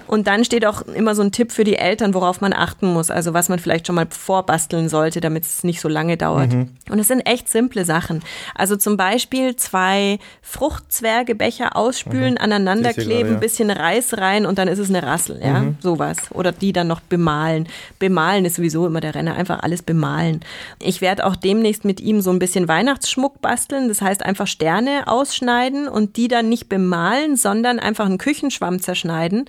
[0.07, 3.09] Und dann steht auch immer so ein Tipp für die Eltern, worauf man achten muss.
[3.09, 6.53] Also was man vielleicht schon mal vorbasteln sollte, damit es nicht so lange dauert.
[6.53, 6.69] Mhm.
[6.89, 8.23] Und es sind echt simple Sachen.
[8.53, 12.89] Also zum Beispiel zwei Fruchtzwergebecher ausspülen, aneinander Mhm.
[12.89, 13.39] Ich sehe kleben, gerade, ja.
[13.39, 15.77] bisschen Reis rein und dann ist es eine Rassel, ja, Mhm.
[15.81, 16.17] sowas.
[16.31, 17.67] Oder die dann noch bemalen.
[17.99, 20.41] Bemalen ist sowieso immer der Renner, einfach alles bemalen.
[20.81, 25.07] Ich werde auch demnächst mit ihm so ein bisschen Weihnachtsschmuck basteln, das heißt einfach Sterne
[25.07, 29.45] ausschneiden und die dann nicht bemalen, sondern einfach einen Küchenschwamm zerschneiden,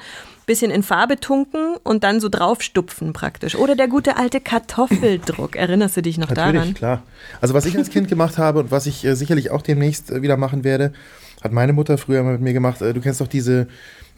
[0.47, 3.57] bisschen in Farbe tunken und dann so draufstupfen praktisch.
[3.57, 6.75] Oder der gute alte Kartoffeldruck, erinnerst du dich noch Natürlich, daran?
[6.75, 7.03] klar.
[7.41, 10.23] Also was ich als Kind gemacht habe und was ich äh, sicherlich auch demnächst äh,
[10.23, 10.93] wieder machen werde,
[11.43, 12.81] hat meine Mutter früher mal mit mir gemacht.
[12.81, 13.67] Äh, du kennst doch diese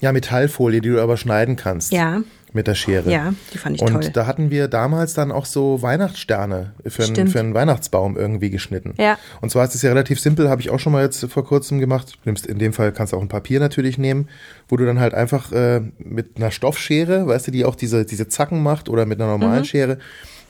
[0.01, 1.93] ja, Metallfolie, die du aber schneiden kannst.
[1.93, 2.23] Ja.
[2.55, 3.11] Mit der Schere.
[3.11, 4.11] Ja, die fand ich und toll.
[4.13, 8.95] da hatten wir damals dann auch so Weihnachtssterne für, einen- für einen Weihnachtsbaum irgendwie geschnitten.
[8.99, 9.19] Ja.
[9.41, 11.79] Und zwar ist es ja relativ simpel, habe ich auch schon mal jetzt vor kurzem
[11.79, 12.15] gemacht.
[12.15, 14.29] Du nimmst in dem Fall kannst du auch ein Papier natürlich nehmen,
[14.69, 18.29] wo du dann halt einfach äh, mit einer Stoffschere, weißt du, die auch diese, diese
[18.29, 19.41] Zacken macht oder mit einer Mhm.
[19.41, 19.99] normalen Schere,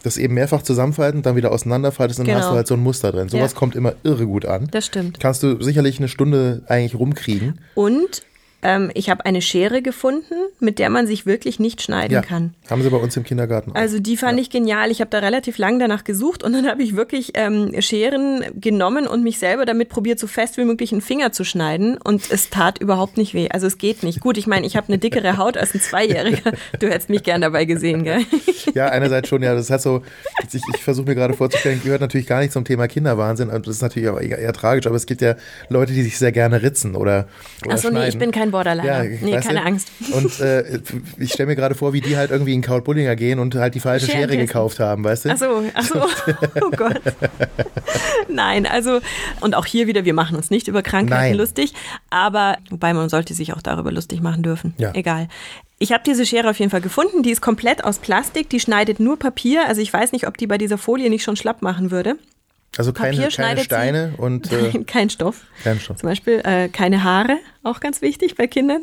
[0.04, 2.46] das eben mehrfach zusammenfalten, dann wieder auseinanderfaltest und dann Genau.
[2.46, 3.28] hast du halt so ein Muster drin.
[3.28, 3.58] Sowas Ja.
[3.58, 4.68] kommt immer irre gut an.
[4.70, 5.18] Das stimmt.
[5.18, 7.58] Kannst du sicherlich eine Stunde eigentlich rumkriegen.
[7.74, 8.22] Und
[8.62, 12.54] ähm, ich habe eine Schere gefunden, mit der man sich wirklich nicht schneiden kann.
[12.68, 13.76] Haben sie bei uns im Kindergarten auch.
[13.76, 14.90] Also die fand ich genial.
[14.90, 19.06] Ich habe da relativ lang danach gesucht und dann habe ich wirklich ähm, Scheren genommen
[19.06, 22.50] und mich selber damit probiert, so fest wie möglich einen Finger zu schneiden und es
[22.50, 23.48] tat überhaupt nicht weh.
[23.50, 24.20] Also es geht nicht.
[24.20, 26.52] Gut, ich meine, ich habe eine dickere Haut als ein Zweijähriger.
[26.80, 28.24] Du hättest mich gern dabei gesehen, gell?
[28.74, 30.02] Ja, einerseits schon, ja, das hat so,
[30.52, 33.76] ich, ich versuche mir gerade vorzustellen, gehört natürlich gar nicht zum Thema Kinderwahnsinn und das
[33.76, 35.36] ist natürlich auch eher, eher tragisch, aber es gibt ja
[35.68, 37.28] Leute, die sich sehr gerne ritzen oder,
[37.64, 39.04] oder Achso, nee, ich bin kein Borderliner.
[39.04, 39.66] Ja, nee, keine du?
[39.66, 39.90] Angst.
[40.12, 40.80] Und äh,
[41.18, 43.74] ich stelle mir gerade vor, wie die halt irgendwie in Kaut Bullinger gehen und halt
[43.74, 44.46] die falsche Schere testen.
[44.46, 45.30] gekauft haben, weißt du?
[45.30, 46.02] Ach so, ach so.
[46.62, 47.00] Oh Gott.
[48.28, 49.00] Nein, also,
[49.40, 51.34] und auch hier wieder, wir machen uns nicht über Krankheiten Nein.
[51.36, 51.72] lustig,
[52.10, 54.74] aber, wobei man sollte sich auch darüber lustig machen dürfen.
[54.78, 54.92] Ja.
[54.94, 55.28] Egal.
[55.78, 57.22] Ich habe diese Schere auf jeden Fall gefunden.
[57.22, 58.48] Die ist komplett aus Plastik.
[58.50, 59.66] Die schneidet nur Papier.
[59.68, 62.16] Also ich weiß nicht, ob die bei dieser Folie nicht schon schlapp machen würde.
[62.78, 64.22] Also keine, Papier keine Steine sie.
[64.22, 65.42] und äh, Nein, kein Stoff.
[65.64, 65.98] kein Stoff.
[65.98, 68.82] Zum Beispiel äh, keine Haare, auch ganz wichtig bei Kindern,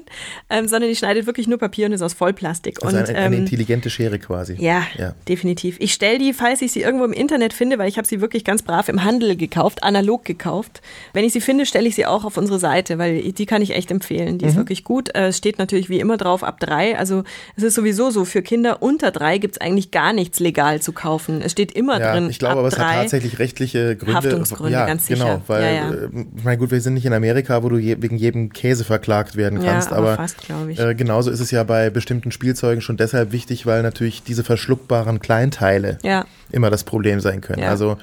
[0.50, 2.84] ähm, sondern die schneidet wirklich nur Papier und ist aus Vollplastik.
[2.84, 4.56] Also und, eine, eine ähm, intelligente Schere quasi.
[4.60, 5.16] ja, ja.
[5.28, 5.78] definitiv.
[5.80, 8.44] Ich stelle die, falls ich sie irgendwo im Internet finde, weil ich habe sie wirklich
[8.44, 10.82] ganz brav im Handel gekauft, analog gekauft.
[11.14, 13.72] Wenn ich sie finde, stelle ich sie auch auf unsere Seite, weil die kann ich
[13.76, 14.38] echt empfehlen.
[14.38, 15.16] Die ist wirklich gut.
[15.16, 16.98] Äh, Es steht natürlich wie immer drauf ab drei.
[16.98, 17.24] Also
[17.56, 20.92] es ist sowieso so, für Kinder unter drei gibt es eigentlich gar nichts legal zu
[20.92, 21.42] kaufen.
[21.42, 22.30] Es steht immer Ja, drin.
[22.30, 22.96] ich glaube, ab aber es hat drei.
[23.02, 24.16] tatsächlich rechtliche Gründe.
[24.16, 25.42] Haftungsgründe, ja, ganz genau, sicher.
[25.48, 25.92] weil, Ja, ja.
[25.92, 28.84] äh, ich meine, gut, wir sind nicht in Amerika, wo du je, wegen jedem Käse
[28.84, 30.38] verklagt werden Ja, kannst, aber aber, fast,
[30.70, 30.80] ich.
[30.80, 35.20] Äh, genauso ist es ja bei bestimmten Spielzeugen schon deshalb wichtig, weil natürlich diese verschluckbaren
[35.20, 36.26] Kleinteile Ja.
[36.52, 37.62] immer das Problem sein können.
[37.62, 37.70] Ja.
[37.70, 37.98] Also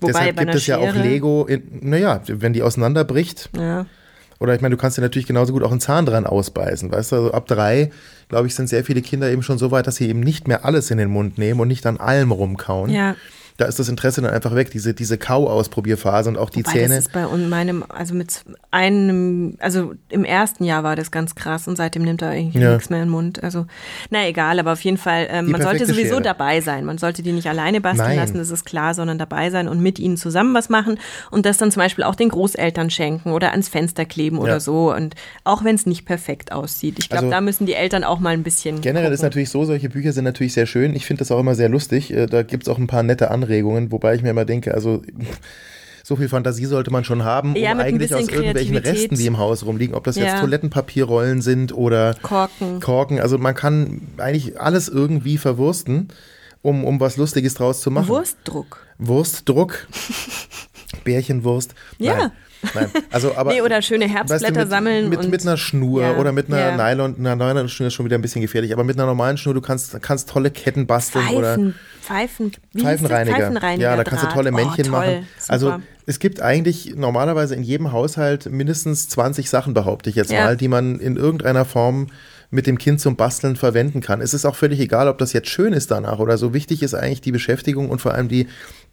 [0.00, 1.48] Wobei deshalb gibt es ja auch Lego,
[1.80, 3.86] naja, wenn die auseinanderbricht, Ja.
[4.40, 7.12] oder ich meine, du kannst dir natürlich genauso gut auch einen Zahn dran ausbeißen, weißt
[7.12, 7.16] du?
[7.16, 7.90] Also ab drei,
[8.28, 10.64] glaube ich, sind sehr viele Kinder eben schon so weit, dass sie eben nicht mehr
[10.64, 12.90] alles in den Mund nehmen und nicht an allem rumkauen.
[12.90, 13.16] Ja.
[13.56, 16.88] Da ist das Interesse dann einfach weg, diese, diese Kau-Ausprobierphase und auch die Wobei, Zähne.
[16.96, 21.68] Das ist bei meinem, also mit einem, also im ersten Jahr war das ganz krass
[21.68, 22.72] und seitdem nimmt er eigentlich Ja.
[22.74, 23.42] nichts mehr in den Mund.
[23.44, 23.66] Also,
[24.10, 26.22] na egal, aber auf jeden Fall, Die man sollte sowieso Schere.
[26.22, 26.84] dabei sein.
[26.84, 28.16] Man sollte die nicht alleine basteln Nein.
[28.18, 30.98] lassen, das ist klar, sondern dabei sein und mit ihnen zusammen was machen
[31.30, 34.42] und das dann zum Beispiel auch den Großeltern schenken oder ans Fenster kleben Ja.
[34.42, 34.92] oder so.
[34.92, 35.14] Und
[35.44, 36.96] auch wenn es nicht perfekt aussieht.
[36.98, 38.80] Ich glaube, Also da müssen die Eltern auch mal ein bisschen.
[38.80, 39.26] Generell ist gucken.
[39.26, 40.94] natürlich so, solche Bücher sind natürlich sehr schön.
[40.96, 42.12] Ich finde das auch immer sehr lustig.
[42.12, 45.02] Äh, Da gibt es auch ein paar nette Anregungen, wobei ich mir immer denke, also
[46.02, 48.76] so viel Fantasie sollte man schon haben, Ja, um eigentlich aus irgendwelchen.
[48.76, 50.40] Resten, die im Haus rumliegen, ob das jetzt Ja.
[50.40, 52.80] Toilettenpapierrollen sind oder Korken.
[52.80, 53.20] Korken.
[53.20, 56.08] Also man kann eigentlich alles irgendwie verwursten,
[56.60, 58.08] um, um was Lustiges draus zu machen.
[58.08, 58.84] Wurstdruck.
[58.98, 59.86] Wurstdruck.
[61.04, 61.74] Bärchenwurst.
[61.98, 62.16] Ja.
[62.16, 62.30] Nein.
[62.74, 62.86] Nein.
[63.10, 66.48] Also, aber, Nee, oder schöne Herbstblätter mit, sammeln Mit, mit einer Schnur Ja, oder mit
[66.48, 66.76] einer ja.
[66.76, 69.60] Nylon, einer Nylon-Schnur ist schon wieder ein bisschen gefährlich, aber mit einer normalen Schnur, du
[69.60, 72.82] kannst, kannst tolle Ketten basteln oder Pfeifen, Pfeifen, wie?
[72.82, 73.36] Pfeifenreiniger.
[73.36, 73.90] Pfeifenreiniger.
[73.90, 74.90] Ja, da kannst du tolle Oh, Männchen toll.
[74.90, 75.26] machen.
[75.38, 75.52] Super.
[75.52, 75.74] Also
[76.06, 80.44] es gibt eigentlich normalerweise in jedem Haushalt mindestens 20 Sachen, behaupte ich jetzt Ja.
[80.44, 82.08] mal, die man in irgendeiner Form
[82.54, 84.20] mit dem Kind zum Basteln verwenden kann.
[84.20, 86.54] Es ist auch völlig egal, ob das jetzt schön ist danach oder so.
[86.54, 88.46] Wichtig ist eigentlich die Beschäftigung und vor allem die,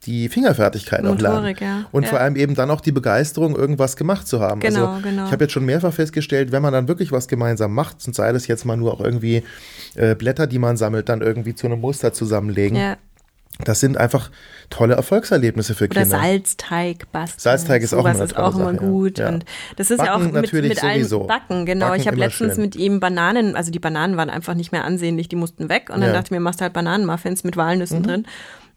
[0.04, 1.36] die Fingerfertigkeit auch lernen.
[1.36, 1.84] Motorik, ja.
[1.92, 2.08] Und Ja.
[2.08, 4.60] vor allem eben dann auch die Begeisterung, irgendwas gemacht zu haben.
[4.60, 5.26] Genau, also genau.
[5.26, 8.32] ich habe jetzt schon mehrfach festgestellt, wenn man dann wirklich was gemeinsam macht, und sei
[8.32, 9.44] das jetzt mal nur auch irgendwie
[9.94, 12.76] äh, Blätter, die man sammelt, dann irgendwie zu einem Muster zusammenlegen.
[12.76, 12.96] Ja.
[13.64, 14.30] Das sind einfach
[14.70, 16.18] tolle Erfolgserlebnisse für Oder Kinder.
[16.18, 17.38] Salzteig basteln.
[17.38, 19.18] Salzteig ist auch immer ist auch immer Sache, gut.
[19.18, 19.28] Ja.
[19.28, 19.44] Und
[19.76, 21.24] das ist ja auch Backen mit, natürlich mit allen sowieso.
[21.26, 21.88] Backen, genau.
[21.88, 22.62] Backen ich habe letztens schön.
[22.62, 25.90] mit ihm Bananen, also die Bananen waren einfach nicht mehr ansehnlich, die mussten weg.
[25.90, 26.12] Und dann Ja.
[26.14, 28.02] dachte ich mir, machst du halt Bananenmuffins mit Walnüssen Mhm.
[28.04, 28.26] drin.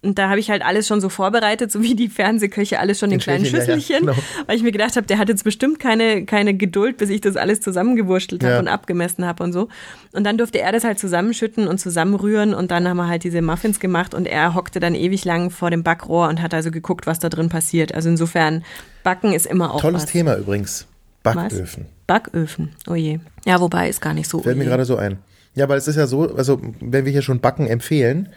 [0.06, 3.12] Und da habe ich halt alles schon so vorbereitet, so wie die Fernsehköche alles schon
[3.12, 4.16] in, kleinen Schüsselchen, ja, genau.
[4.46, 7.36] weil ich mir gedacht habe, der hat jetzt bestimmt keine, keine Geduld, bis ich das
[7.36, 8.60] alles zusammengewurschtelt habe ja.
[8.60, 9.68] und abgemessen habe und so.
[10.14, 13.42] Und dann durfte er das halt zusammenschütten und zusammenrühren und dann haben wir halt diese
[13.42, 17.08] Muffins gemacht und er hockte dann ewig lang vor dem Backrohr und hat also geguckt,
[17.08, 17.94] was da drin passiert.
[17.96, 18.64] Also insofern,
[19.04, 20.12] Backen ist immer auch Tolles was.
[20.12, 20.88] Thema übrigens.
[21.24, 21.86] Backöfen.
[21.86, 22.06] Was?
[22.06, 23.20] Backöfen, oh je.
[23.46, 24.42] Ja, wobei ist gar nicht so.
[24.42, 25.18] Fällt oh mir gerade so ein.
[25.56, 28.30] Ja, weil es ist ja so, also wenn wir hier schon Backen empfehlen,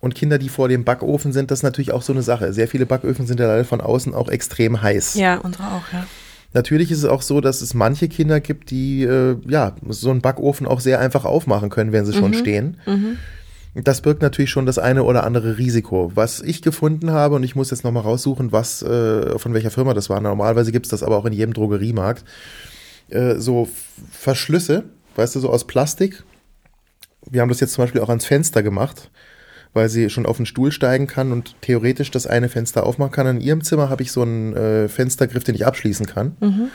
[0.00, 2.52] und Kinder, die vor dem Backofen sind, das ist natürlich auch so eine Sache.
[2.52, 5.14] Sehr viele Backöfen sind ja leider von außen auch extrem heiß.
[5.14, 6.06] Ja, unsere auch, ja.
[6.54, 10.22] Natürlich ist es auch so, dass es manche Kinder gibt, die äh, ja so einen
[10.22, 12.34] Backofen auch sehr einfach aufmachen können, wenn sie schon mhm.
[12.34, 12.76] stehen.
[12.86, 13.18] Mhm.
[13.74, 16.10] Das birgt natürlich schon das eine oder andere Risiko.
[16.14, 19.92] Was ich gefunden habe, und ich muss jetzt nochmal raussuchen, was, äh, von welcher Firma
[19.94, 20.20] das war.
[20.20, 22.24] Normalerweise gibt es das aber auch in jedem Drogeriemarkt.
[23.10, 23.68] Äh, so
[24.10, 24.84] Verschlüsse,
[25.16, 26.24] weißt du, so aus Plastik.
[27.30, 29.10] Wir haben das jetzt zum Beispiel auch ans Fenster gemacht
[29.74, 33.26] weil sie schon auf den Stuhl steigen kann und theoretisch das eine Fenster aufmachen kann.
[33.26, 36.36] In ihrem Zimmer habe ich so einen äh, Fenstergriff, den ich abschließen kann.
[36.40, 36.68] Mhm.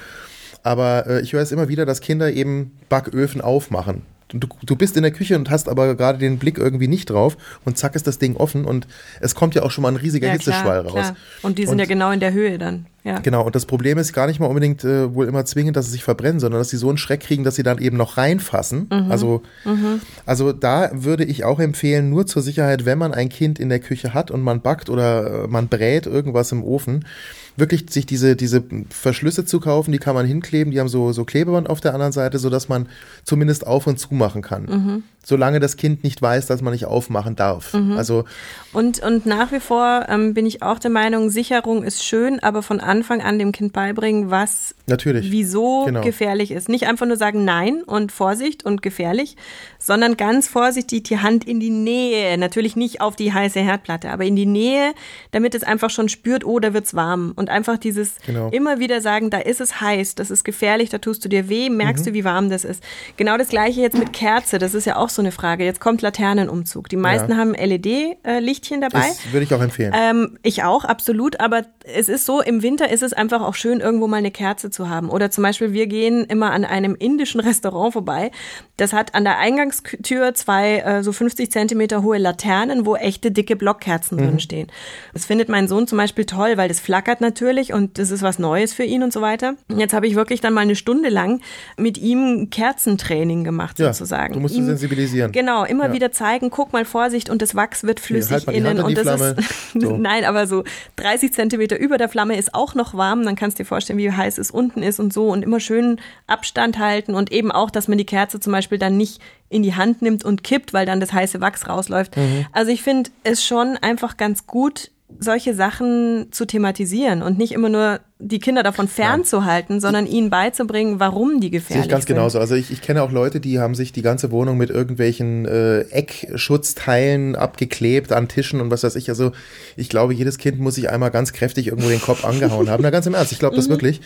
[0.63, 4.03] Aber äh, ich höre es immer wieder, dass Kinder eben Backöfen aufmachen.
[4.33, 7.37] Du, du bist in der Küche und hast aber gerade den Blick irgendwie nicht drauf
[7.65, 8.87] und zack ist das Ding offen und
[9.21, 10.91] es kommt ja auch schon mal ein riesiger ja, Hitzeschwall raus.
[10.91, 11.15] Klar.
[11.43, 12.87] Und die sind und, ja genau in der Höhe dann.
[13.03, 13.19] Ja.
[13.19, 15.91] Genau, und das Problem ist gar nicht mal unbedingt äh, wohl immer zwingend, dass sie
[15.91, 18.87] sich verbrennen, sondern dass sie so einen Schreck kriegen, dass sie dann eben noch reinfassen.
[18.89, 19.11] Mhm.
[19.11, 19.99] Also, mhm.
[20.25, 23.79] also da würde ich auch empfehlen, nur zur Sicherheit, wenn man ein Kind in der
[23.79, 27.05] Küche hat und man backt oder äh, man brät irgendwas im Ofen,
[27.55, 31.25] wirklich sich diese, diese Verschlüsse zu kaufen, die kann man hinkleben, die haben so, so
[31.25, 32.87] Klebeband auf der anderen Seite, sodass man
[33.23, 34.65] zumindest auf und zu machen kann.
[34.65, 35.03] Mhm.
[35.25, 37.73] Solange das Kind nicht weiß, dass man nicht aufmachen darf.
[37.73, 37.93] Mhm.
[37.93, 38.25] Also
[38.73, 42.63] und, und nach wie vor ähm, bin ich auch der Meinung, Sicherung ist schön, aber
[42.63, 45.31] von Anfang an dem Kind beibringen, was Natürlich.
[45.31, 46.01] wieso genau.
[46.01, 46.69] gefährlich ist.
[46.69, 49.37] Nicht einfach nur sagen Nein und Vorsicht und gefährlich,
[49.79, 52.37] sondern ganz vorsichtig die Hand in die Nähe.
[52.37, 54.93] Natürlich nicht auf die heiße Herdplatte, aber in die Nähe,
[55.31, 57.33] damit es einfach schon spürt, oh, da wird's warm.
[57.35, 58.49] Und einfach dieses genau.
[58.49, 61.69] immer wieder sagen, da ist es heiß, das ist gefährlich, da tust du dir weh,
[61.69, 62.09] merkst mhm.
[62.09, 62.83] du, wie warm das ist.
[63.17, 65.65] Genau das gleiche jetzt mit Kerze, das ist ja auch so eine Frage.
[65.65, 66.89] Jetzt kommt Laternenumzug.
[66.89, 67.37] Die meisten ja.
[67.37, 69.07] haben LED-Lichtchen dabei.
[69.07, 69.93] Das würde ich auch empfehlen.
[69.95, 71.39] Ähm, ich auch, absolut.
[71.39, 74.69] Aber es ist so, im Winter ist es einfach auch schön, irgendwo mal eine Kerze
[74.69, 75.09] zu haben.
[75.09, 78.31] Oder zum Beispiel, wir gehen immer an einem indischen Restaurant vorbei.
[78.77, 83.55] Das hat an der Eingangstür zwei äh, so 50 Zentimeter hohe Laternen, wo echte dicke
[83.55, 84.21] Blockkerzen mhm.
[84.21, 84.67] drin stehen.
[85.13, 88.39] Das findet mein Sohn zum Beispiel toll, weil das flackert natürlich und das ist was
[88.39, 89.55] Neues für ihn und so weiter.
[89.75, 91.41] Jetzt habe ich wirklich dann mal eine Stunde lang
[91.77, 94.33] mit ihm Kerzentraining gemacht, ja, sozusagen.
[94.33, 95.31] Du musst ihn sensibilisieren.
[95.31, 95.93] Genau, immer ja.
[95.93, 99.03] wieder zeigen, guck mal Vorsicht und das Wachs wird flüssig Hier, halt innen und das
[99.03, 99.35] Flamme.
[99.39, 99.97] ist so.
[99.97, 100.63] nein, aber so
[100.97, 103.23] 30 Zentimeter über der Flamme ist auch noch warm.
[103.23, 105.99] Dann kannst du dir vorstellen, wie heiß es unten ist und so und immer schön
[106.27, 109.75] Abstand halten und eben auch, dass man die Kerze zum Beispiel dann nicht in die
[109.75, 112.17] Hand nimmt und kippt, weil dann das heiße Wachs rausläuft.
[112.17, 112.45] Mhm.
[112.51, 117.69] Also ich finde es schon einfach ganz gut, solche Sachen zu thematisieren und nicht immer
[117.69, 121.73] nur die Kinder davon fernzuhalten, sondern ihnen beizubringen, warum die gefährlich sind.
[121.75, 122.15] Sehe ich ganz sind.
[122.15, 122.39] genauso.
[122.39, 125.81] Also ich, ich kenne auch Leute, die haben sich die ganze Wohnung mit irgendwelchen äh,
[125.81, 129.09] Eckschutzteilen abgeklebt an Tischen und was weiß ich.
[129.09, 129.31] Also
[129.75, 132.83] ich glaube, jedes Kind muss sich einmal ganz kräftig irgendwo den Kopf angehauen haben.
[132.83, 133.71] Na ganz im Ernst, ich glaube das mhm.
[133.71, 134.01] wirklich.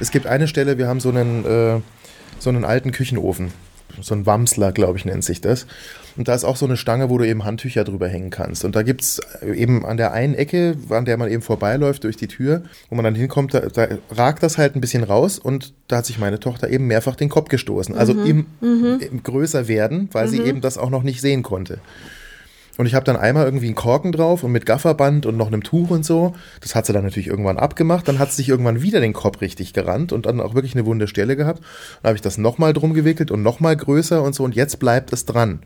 [0.00, 1.80] Es gibt eine Stelle, wir haben so einen, äh,
[2.38, 3.52] so einen alten Küchenofen
[4.00, 5.66] so ein Wamsler, glaube ich, nennt sich das.
[6.16, 8.64] Und da ist auch so eine Stange, wo du eben Handtücher drüber hängen kannst.
[8.64, 12.16] Und da gibt es eben an der einen Ecke, an der man eben vorbeiläuft durch
[12.16, 15.72] die Tür, wo man dann hinkommt, da, da ragt das halt ein bisschen raus und
[15.88, 17.94] da hat sich meine Tochter eben mehrfach den Kopf gestoßen.
[17.94, 18.26] Also mhm.
[18.26, 19.00] Im, mhm.
[19.00, 20.30] im, größer werden, weil mhm.
[20.30, 21.78] sie eben das auch noch nicht sehen konnte.
[22.78, 25.62] Und ich habe dann einmal irgendwie einen Korken drauf und mit Gafferband und noch einem
[25.62, 26.34] Tuch und so.
[26.62, 28.08] Das hat sie dann natürlich irgendwann abgemacht.
[28.08, 30.86] Dann hat sie sich irgendwann wieder den Kopf richtig gerannt und dann auch wirklich eine
[30.86, 31.60] wunde Stelle gehabt.
[32.02, 34.42] Dann habe ich das nochmal drum gewickelt und nochmal größer und so.
[34.42, 35.60] Und jetzt bleibt es dran.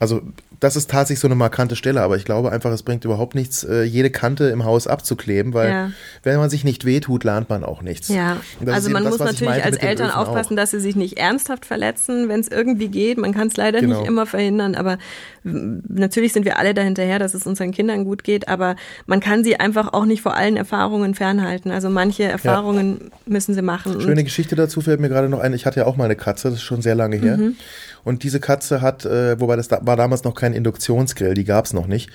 [0.00, 0.22] Also
[0.60, 3.64] das ist tatsächlich so eine markante Stelle, aber ich glaube einfach, es bringt überhaupt nichts,
[3.64, 5.90] äh, jede Kante im Haus abzukleben, weil ja.
[6.22, 8.08] wenn man sich nicht wehtut, lernt man auch nichts.
[8.08, 10.62] Ja, also man das, muss natürlich als Eltern aufpassen, auch.
[10.62, 13.18] dass sie sich nicht ernsthaft verletzen, wenn es irgendwie geht.
[13.18, 13.98] Man kann es leider genau.
[14.00, 14.96] nicht immer verhindern, aber
[15.44, 19.60] natürlich sind wir alle dahinterher, dass es unseren Kindern gut geht, aber man kann sie
[19.60, 21.70] einfach auch nicht vor allen Erfahrungen fernhalten.
[21.70, 23.10] Also manche Erfahrungen ja.
[23.26, 24.00] müssen sie machen.
[24.00, 25.52] Schöne Geschichte dazu fällt mir gerade noch ein.
[25.52, 27.36] Ich hatte ja auch mal eine Katze, das ist schon sehr lange her.
[27.36, 27.56] Mhm.
[28.04, 31.66] Und diese Katze hat, äh, wobei das da, war damals noch kein Induktionsgrill, die gab
[31.66, 32.10] es noch nicht,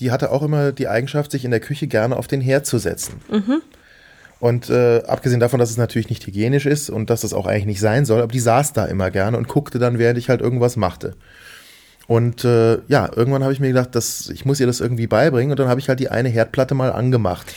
[0.00, 2.78] die hatte auch immer die Eigenschaft, sich in der Küche gerne auf den Herd zu
[2.78, 3.20] setzen.
[3.30, 3.62] Mhm.
[4.40, 7.66] Und äh, abgesehen davon, dass es natürlich nicht hygienisch ist und dass es auch eigentlich
[7.66, 10.40] nicht sein soll, aber die saß da immer gerne und guckte dann, während ich halt
[10.40, 11.14] irgendwas machte.
[12.06, 15.52] Und äh, ja, irgendwann habe ich mir gedacht, dass ich muss ihr das irgendwie beibringen
[15.52, 17.54] und dann habe ich halt die eine Herdplatte mal angemacht.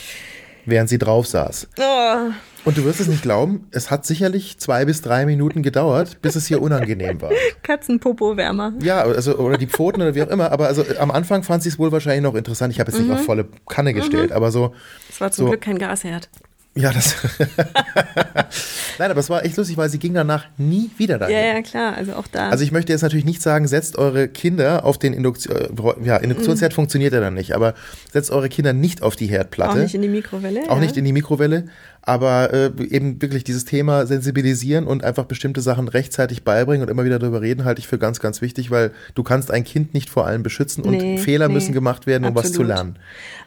[0.66, 1.68] Während sie drauf saß.
[1.78, 2.30] Oh,
[2.64, 6.36] Und du wirst es nicht glauben, es hat sicherlich zwei bis drei Minuten gedauert, bis
[6.36, 7.30] es hier unangenehm war.
[7.62, 8.74] Katzenpopo-Wärmer.
[8.82, 11.68] Ja, also, oder die Pfoten oder wie auch immer, aber also am Anfang fand sie
[11.68, 12.72] es wohl wahrscheinlich noch interessant.
[12.72, 14.74] Ich habe jetzt nicht auf volle Kanne gestellt, aber so,
[15.08, 15.50] Das war zum So.
[15.50, 16.28] Glück kein Gasherd.
[16.74, 17.16] Ja, das.
[18.98, 21.34] Nein, aber es war echt lustig, weil sie ging danach nie wieder dahin.
[21.34, 21.96] Ja, ja, klar.
[21.96, 22.50] Also auch da.
[22.50, 26.16] Also ich möchte jetzt natürlich nicht sagen, setzt eure Kinder auf den Induktion, äh, ja,
[26.18, 27.74] Induktionsherd funktioniert ja dann nicht, aber
[28.12, 29.72] setzt eure Kinder nicht auf die Herdplatte.
[29.72, 30.70] auch nicht in die Mikrowelle.
[30.70, 30.82] Auch ja.
[30.82, 31.64] nicht in die Mikrowelle,
[32.02, 37.04] aber äh, eben wirklich dieses Thema sensibilisieren und einfach bestimmte Sachen rechtzeitig beibringen und immer
[37.04, 40.10] wieder darüber reden, halte ich für ganz, ganz wichtig, weil du kannst ein Kind nicht
[40.10, 42.68] vor allem beschützen und Nee, Fehler nee, müssen gemacht werden, um was zu absolut.
[42.68, 42.98] lernen.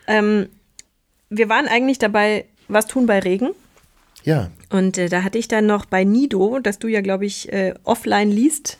[0.08, 0.48] Ähm,
[1.30, 3.50] wir waren eigentlich dabei, was tun bei Regen.
[4.24, 7.52] Ja, Und äh, da hatte ich dann noch bei Nido, dass du ja, glaube ich,
[7.52, 8.78] äh, offline liest.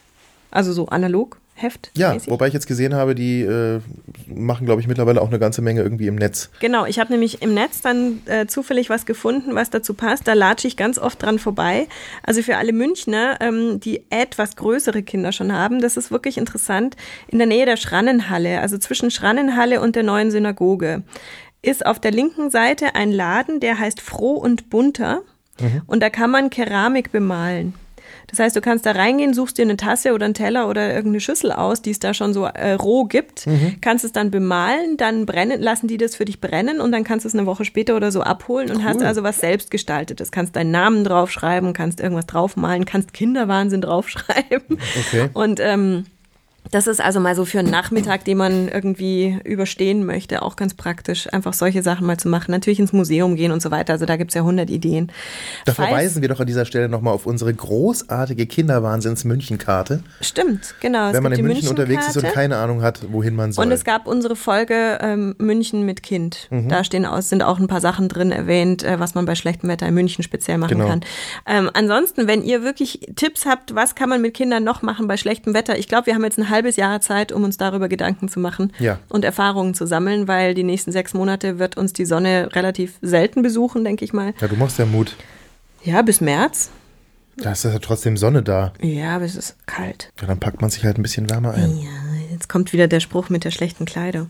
[0.52, 1.92] Also so analog, Heft.
[1.96, 2.30] ja, mäßig.
[2.30, 3.80] wobei ich jetzt gesehen habe, die äh,
[4.28, 6.50] machen, glaube ich, mittlerweile auch eine ganze Menge irgendwie im Netz.
[6.60, 10.28] Genau, ich habe nämlich im Netz dann äh, zufällig was gefunden, was dazu passt.
[10.28, 11.88] Da latsche ich ganz oft dran vorbei.
[12.22, 16.96] Also für alle Münchner, ähm, die etwas größere Kinder schon haben, das ist wirklich interessant.
[17.30, 21.04] In der Nähe der Schrannenhalle, also zwischen Schrannenhalle und der neuen Synagoge,
[21.62, 25.22] ist auf der linken Seite ein Laden, der heißt Froh und Bunter.
[25.86, 27.76] Und da kann man Keramik bemalen.
[28.28, 31.20] Das heißt, du kannst da reingehen, suchst dir eine Tasse oder einen Teller oder irgendeine
[31.20, 33.46] Schüssel aus, die es da schon so äh, roh gibt,
[33.82, 37.26] kannst es dann bemalen, dann brennen, lassen die das für dich brennen und dann kannst
[37.26, 40.32] du es eine Woche später oder so abholen und hast also was selbst gestaltetes.
[40.32, 44.80] Kannst deinen Namen draufschreiben, kannst irgendwas draufmalen, kannst Kinderwahnsinn draufschreiben.
[45.08, 45.30] Okay.
[45.34, 46.06] Und ähm,
[46.72, 50.74] das ist also mal so für einen Nachmittag, den man irgendwie überstehen möchte, auch ganz
[50.74, 52.52] praktisch, einfach solche Sachen mal zu machen.
[52.52, 53.94] Natürlich ins Museum gehen und so weiter.
[53.94, 55.12] Also da gibt's ja hundert Ideen.
[55.66, 60.04] Da Falls- verweisen wir doch an dieser Stelle nochmal auf unsere großartige Kinderwahnsinns-München-Karte.
[60.22, 61.08] Stimmt, genau.
[61.10, 63.66] Es Wenn man gibt in München unterwegs ist und keine Ahnung hat, wohin man soll.
[63.66, 66.48] Und es gab unsere Folge ähm, München mit Kind.
[66.52, 66.70] Mhm.
[66.70, 69.70] Da stehen aus, sind auch ein paar Sachen drin erwähnt, äh, was man bei schlechtem
[69.70, 70.88] Wetter in München speziell machen Genau.
[70.88, 71.02] kann.
[71.46, 75.18] Ähm, ansonsten, wenn ihr wirklich Tipps habt, was kann man mit Kindern noch machen bei
[75.18, 75.78] schlechtem Wetter?
[75.78, 78.72] Ich glaube, wir haben jetzt ein halbes Jahr Zeit, um uns darüber Gedanken zu machen
[78.80, 79.00] Ja.
[79.10, 83.42] und Erfahrungen zu sammeln, weil die nächsten sechs Monate wird uns die Sonne relativ selten
[83.42, 84.34] besuchen, denke ich mal.
[84.40, 85.16] ja, du machst ja Mut.
[85.84, 86.70] Ja, bis März.
[87.38, 88.74] Da ist ja trotzdem Sonne da.
[88.82, 90.12] Ja, aber es ist kalt.
[90.22, 91.78] Ja, dann packt man sich halt ein bisschen wärmer ein.
[91.80, 91.90] Ja,
[92.42, 94.30] jetzt kommt wieder der Spruch mit der schlechten Kleidung.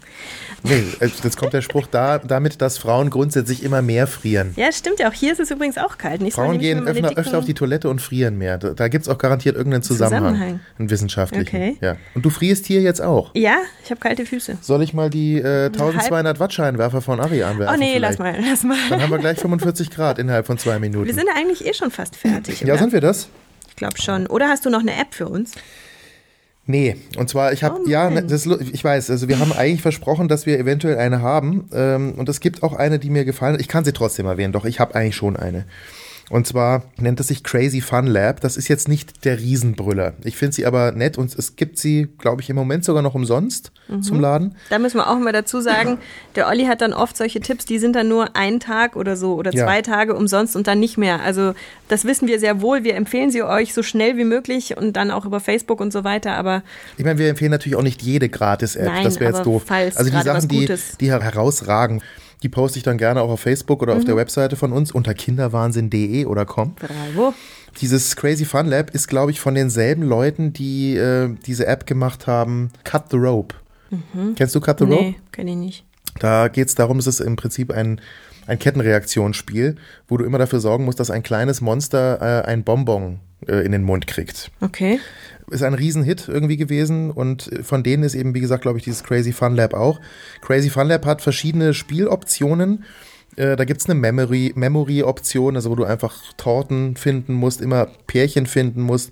[0.63, 4.51] Nee, jetzt kommt der Spruch da, damit, dass Frauen grundsätzlich immer mehr frieren.
[4.57, 5.13] Ja, stimmt ja auch.
[5.13, 6.21] Hier ist es übrigens auch kalt.
[6.21, 8.57] Nicht so, Frauen gehen öfter, öfter auf die Toilette und frieren mehr.
[8.57, 10.33] Da, da gibt es auch garantiert irgendeinen Zusammenhang.
[10.33, 10.59] Zusammenhang.
[10.77, 11.47] Einen wissenschaftlichen.
[11.47, 11.77] Okay.
[11.79, 11.95] Ja.
[12.13, 13.31] Und du frierst hier jetzt auch.
[13.33, 14.57] Ja, ich habe kalte Füße.
[14.59, 17.73] Soll ich mal die äh, 1200 Watt Scheinwerfer von Ari anwerfen?
[17.73, 18.19] Oh nee, vielleicht?
[18.19, 18.77] lass mal, lass mal.
[18.89, 21.07] Dann haben wir gleich 45 Grad innerhalb von zwei Minuten.
[21.07, 22.59] Wir sind eigentlich eh schon fast fertig.
[22.59, 22.77] ja, oder?
[22.77, 23.29] sind wir das?
[23.69, 24.27] Ich glaube schon.
[24.27, 25.53] Oder hast du noch eine App für uns?
[26.71, 29.81] Nee, und zwar, ich habe, Oh ja, ne, das, ich weiß, also wir haben eigentlich
[29.81, 31.67] versprochen, dass wir eventuell eine haben.
[31.73, 33.61] Ähm, und es gibt auch eine, die mir gefallen hat.
[33.61, 35.65] Ich kann sie trotzdem erwähnen, doch ich habe eigentlich schon eine.
[36.31, 38.39] Und zwar nennt es sich Crazy Fun Lab.
[38.39, 40.13] Das ist jetzt nicht der Riesenbrüller.
[40.23, 43.13] Ich finde sie aber nett und es gibt sie, glaube ich, im Moment sogar noch
[43.15, 44.01] umsonst Mhm.
[44.01, 44.55] zum Laden.
[44.69, 45.97] Da müssen wir auch mal dazu sagen,
[46.35, 49.35] der Olli hat dann oft solche Tipps, die sind dann nur ein Tag oder so
[49.35, 49.65] oder Ja.
[49.65, 51.21] zwei Tage umsonst und dann nicht mehr.
[51.21, 51.53] Also
[51.89, 52.85] das wissen wir sehr wohl.
[52.85, 56.05] Wir empfehlen sie euch so schnell wie möglich und dann auch über Facebook und so
[56.05, 56.35] weiter.
[56.35, 56.63] Aber
[56.97, 59.03] Ich meine, wir empfehlen natürlich auch nicht jede Gratis-App.
[59.03, 59.63] Das wäre jetzt doof.
[59.69, 60.69] also die Sachen, die,
[61.01, 62.01] die her- herausragen,
[62.43, 64.05] die poste ich dann gerne auch auf Facebook oder auf Mhm.
[64.07, 66.73] der Webseite von uns unter kinderwahnsinn.de oder com.
[66.75, 67.33] bravo.
[67.79, 72.27] Dieses Crazy Fun Lab ist, glaube ich, von denselben Leuten, die äh, diese App gemacht
[72.27, 73.55] haben, Cut the Rope.
[74.35, 74.95] Kennst du Cut the Rope?
[75.03, 75.85] Nee, kenne ich nicht.
[76.19, 78.01] Da geht es darum, es ist im Prinzip ein,
[78.47, 79.75] ein Kettenreaktionsspiel,
[80.07, 83.71] wo du immer dafür sorgen musst, dass ein kleines Monster äh, ein Bonbon äh, in
[83.71, 84.51] den Mund kriegt.
[84.61, 84.99] Okay.
[85.49, 89.03] Ist ein Riesenhit irgendwie gewesen und von denen ist eben, wie gesagt, glaube ich, dieses
[89.03, 89.99] Crazy Fun Lab auch.
[90.41, 92.85] Crazy Fun Lab hat verschiedene Spieloptionen.
[93.35, 97.87] Äh, da gibt es eine Memory- Memory-Option, also wo du einfach Torten finden musst, immer
[98.07, 99.11] Pärchen finden musst.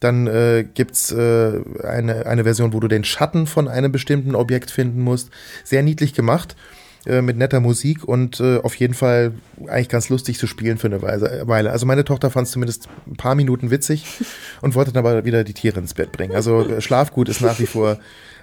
[0.00, 4.34] Dann äh, gibt es äh, eine, eine Version, wo du den Schatten von einem bestimmten
[4.34, 5.30] Objekt finden musst.
[5.62, 6.56] Sehr niedlich gemacht,
[7.06, 9.32] äh, mit netter Musik und äh, auf jeden Fall
[9.66, 11.70] eigentlich ganz lustig zu spielen für eine Weise- Weile.
[11.70, 14.04] Also meine Tochter fand es zumindest ein paar Minuten witzig
[14.62, 16.34] und wollte dann aber wieder die Tiere ins Bett bringen.
[16.34, 17.98] Also äh, Schlafgut ist nach wie vor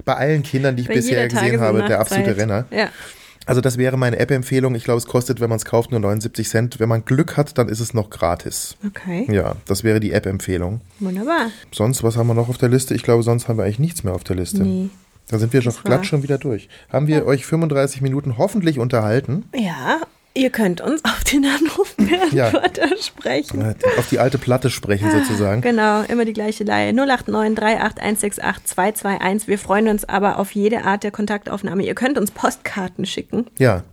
[0.06, 2.66] bei allen Kindern, die ich Bei bisher gesehen habe, der absolute Renner.
[2.72, 2.90] Ja.
[3.48, 4.76] Also das wäre meine App-Empfehlung.
[4.76, 6.80] Ich glaube, es kostet, wenn man es kauft, nur 79 Cent.
[6.80, 8.78] Wenn man Glück hat, dann ist es noch gratis.
[8.86, 9.28] Okay.
[9.32, 10.82] Ja, das wäre die App-Empfehlung.
[11.00, 11.48] Wunderbar.
[11.72, 12.94] Sonst, was haben wir noch auf der Liste?
[12.94, 14.62] Ich glaube, sonst haben wir eigentlich nichts mehr auf der Liste.
[14.62, 14.90] Nee.
[15.28, 16.68] Da sind wir schon war- glatt schon wieder durch.
[16.92, 19.46] Haben wir euch 35 Minuten hoffentlich unterhalten?
[19.56, 20.02] Ja,
[20.34, 23.62] ihr könnt uns auf den Anrufbeantworter sprechen.
[23.62, 25.62] Äh, Auf die alte Platte sprechen sozusagen.
[25.62, 26.92] Genau, immer die gleiche Leihe.
[26.94, 29.48] 089 38168 221.
[29.48, 31.84] Wir freuen uns aber auf jede Art der Kontaktaufnahme.
[31.84, 33.46] Ihr könnt uns Postkarten schicken.
[33.58, 33.84] Ja,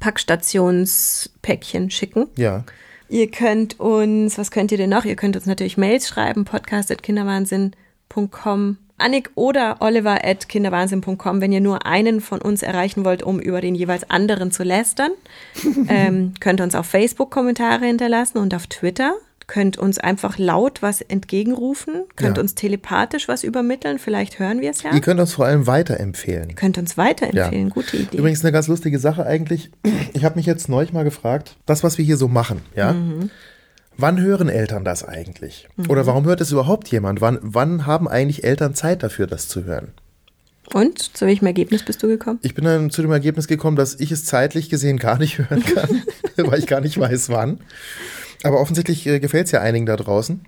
[0.00, 2.26] Packstationspäckchen schicken.
[2.36, 2.64] Ja.
[3.08, 5.04] Ihr könnt uns, was könnt ihr denn noch?
[5.04, 8.76] Ihr könnt uns natürlich Mails schreiben, podcast.kinderwahnsinn.com.
[9.00, 13.60] Annik oder Oliver at kinderwahnsinn.com, wenn ihr nur einen von uns erreichen wollt, um über
[13.60, 15.10] den jeweils anderen zu lästern.
[15.88, 19.14] ähm, könnt uns auf Facebook Kommentare hinterlassen und auf Twitter.
[19.46, 22.40] Könnt uns einfach laut was entgegenrufen, könnt Ja.
[22.40, 24.92] uns telepathisch was übermitteln, vielleicht hören wir es ja.
[24.94, 26.54] Ihr könnt uns vor allem weiterempfehlen.
[26.54, 27.74] könnt uns weiterempfehlen, Ja.
[27.74, 28.16] gute Idee.
[28.18, 29.70] Übrigens eine ganz lustige Sache eigentlich.
[30.12, 32.92] Ich habe mich jetzt neulich mal gefragt, das, was wir hier so machen, ja?
[32.92, 33.30] Mhm.
[34.00, 35.68] Wann hören Eltern das eigentlich?
[35.88, 37.20] Oder warum hört es überhaupt jemand?
[37.20, 39.88] Wann, wann haben eigentlich Eltern Zeit dafür, das zu hören?
[40.72, 42.38] Und zu welchem Ergebnis bist du gekommen?
[42.42, 45.62] Ich bin dann zu dem Ergebnis gekommen, dass ich es zeitlich gesehen gar nicht hören
[45.64, 46.02] kann,
[46.36, 47.58] weil ich gar nicht weiß, wann.
[48.44, 50.40] Aber offensichtlich äh, gefällt es ja einigen da draußen.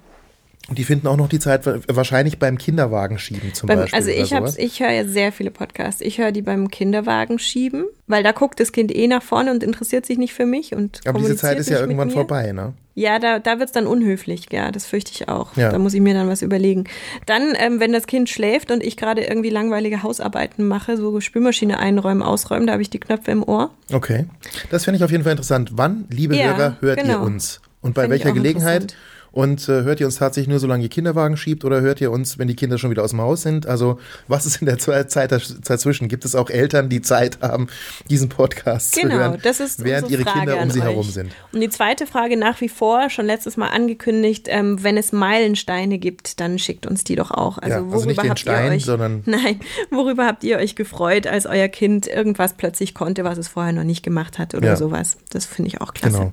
[0.69, 3.99] Und die finden auch noch die Zeit wa- wahrscheinlich beim Kinderwagen schieben zum Beim, Beispiel.
[3.99, 6.01] also ich hab's, ich höre ja sehr viele Podcasts.
[6.01, 9.65] Ich höre die beim Kinderwagen schieben, weil da guckt das Kind eh nach vorne und
[9.65, 12.75] interessiert sich nicht für mich und Aber diese Zeit ist ja irgendwann vorbei, ne?
[12.95, 15.57] Ja, da, da wird's dann unhöflich, ja, das fürchte ich auch.
[15.57, 15.71] Ja.
[15.71, 16.85] Da muss ich mir dann was überlegen.
[17.27, 21.79] Dann, ähm, wenn das Kind schläft und ich gerade irgendwie langweilige Hausarbeiten mache, so Spülmaschine
[21.79, 23.71] einräumen, ausräumen, da habe ich die Knöpfe im Ohr.
[23.93, 24.27] Okay.
[24.71, 25.71] Das finde ich auf jeden Fall interessant.
[25.75, 27.25] Wann, liebe Ja, Hörer, hört ihr genau.
[27.25, 27.61] uns?
[27.81, 28.95] Und bei Find welcher Gelegenheit?
[29.33, 32.39] Und äh, hört ihr uns tatsächlich nur, solange ihr Kinderwagen schiebt oder hört ihr uns,
[32.39, 33.67] wenn die Kinder schon wieder aus dem Haus sind?
[33.67, 36.09] Also, was ist in der Ze- Zeit daz- dazwischen?
[36.09, 37.69] Gibt es auch Eltern, die Zeit haben,
[38.11, 40.85] diesen Podcast zu Genau, hören, das ist während ihre Frage Kinder um sie euch.
[40.87, 41.33] herum sind?
[41.53, 45.99] Und die zweite Frage nach wie vor, schon letztes Mal angekündigt, ähm, wenn es Meilensteine
[45.99, 47.57] gibt, dann schickt uns die doch auch.
[47.59, 49.61] Also, Ja, also worüber nicht den habt Stein, ihr euch, sondern- Nein,
[49.91, 53.85] worüber habt ihr euch gefreut, als euer Kind irgendwas plötzlich konnte, was es vorher noch
[53.85, 54.77] nicht gemacht hat oder Ja.
[54.77, 55.17] sowas?
[55.31, 56.19] Das finde ich auch klasse.
[56.19, 56.33] Genau.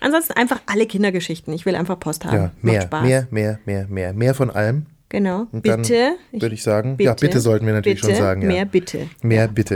[0.00, 1.52] Ansonsten einfach alle Kindergeschichten.
[1.52, 2.29] Ich will einfach Post haben.
[2.34, 3.02] Ja, Macht mehr, Spaß.
[3.06, 4.86] mehr, mehr, mehr, mehr, mehr von allem.
[5.08, 5.46] Genau.
[5.50, 6.12] Und bitte.
[6.32, 8.48] würde ich sagen, ja, bitte sollten wir natürlich bitte, schon sagen, ja.
[8.48, 9.08] Mehr bitte.
[9.22, 9.74] Mehr bitte.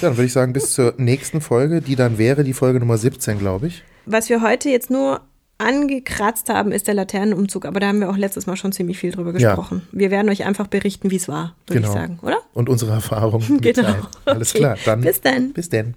[0.00, 2.96] Ja, dann würde ich sagen, bis zur nächsten Folge, die dann wäre die Folge Nummer
[2.96, 3.82] 17, glaube ich.
[4.06, 5.20] Was wir heute jetzt nur
[5.58, 9.12] angekratzt haben, ist der Laternenumzug, aber da haben wir auch letztes Mal schon ziemlich viel
[9.12, 9.54] drüber Ja.
[9.54, 9.82] gesprochen.
[9.92, 11.92] Wir werden euch einfach berichten, wie es war, würde Genau.
[11.92, 12.38] ich sagen, oder?
[12.54, 13.94] Und unsere Erfahrungen Genau.
[14.24, 14.58] Alles Okay.
[14.58, 15.52] klar, dann Bis dann.
[15.52, 15.94] Bis dann.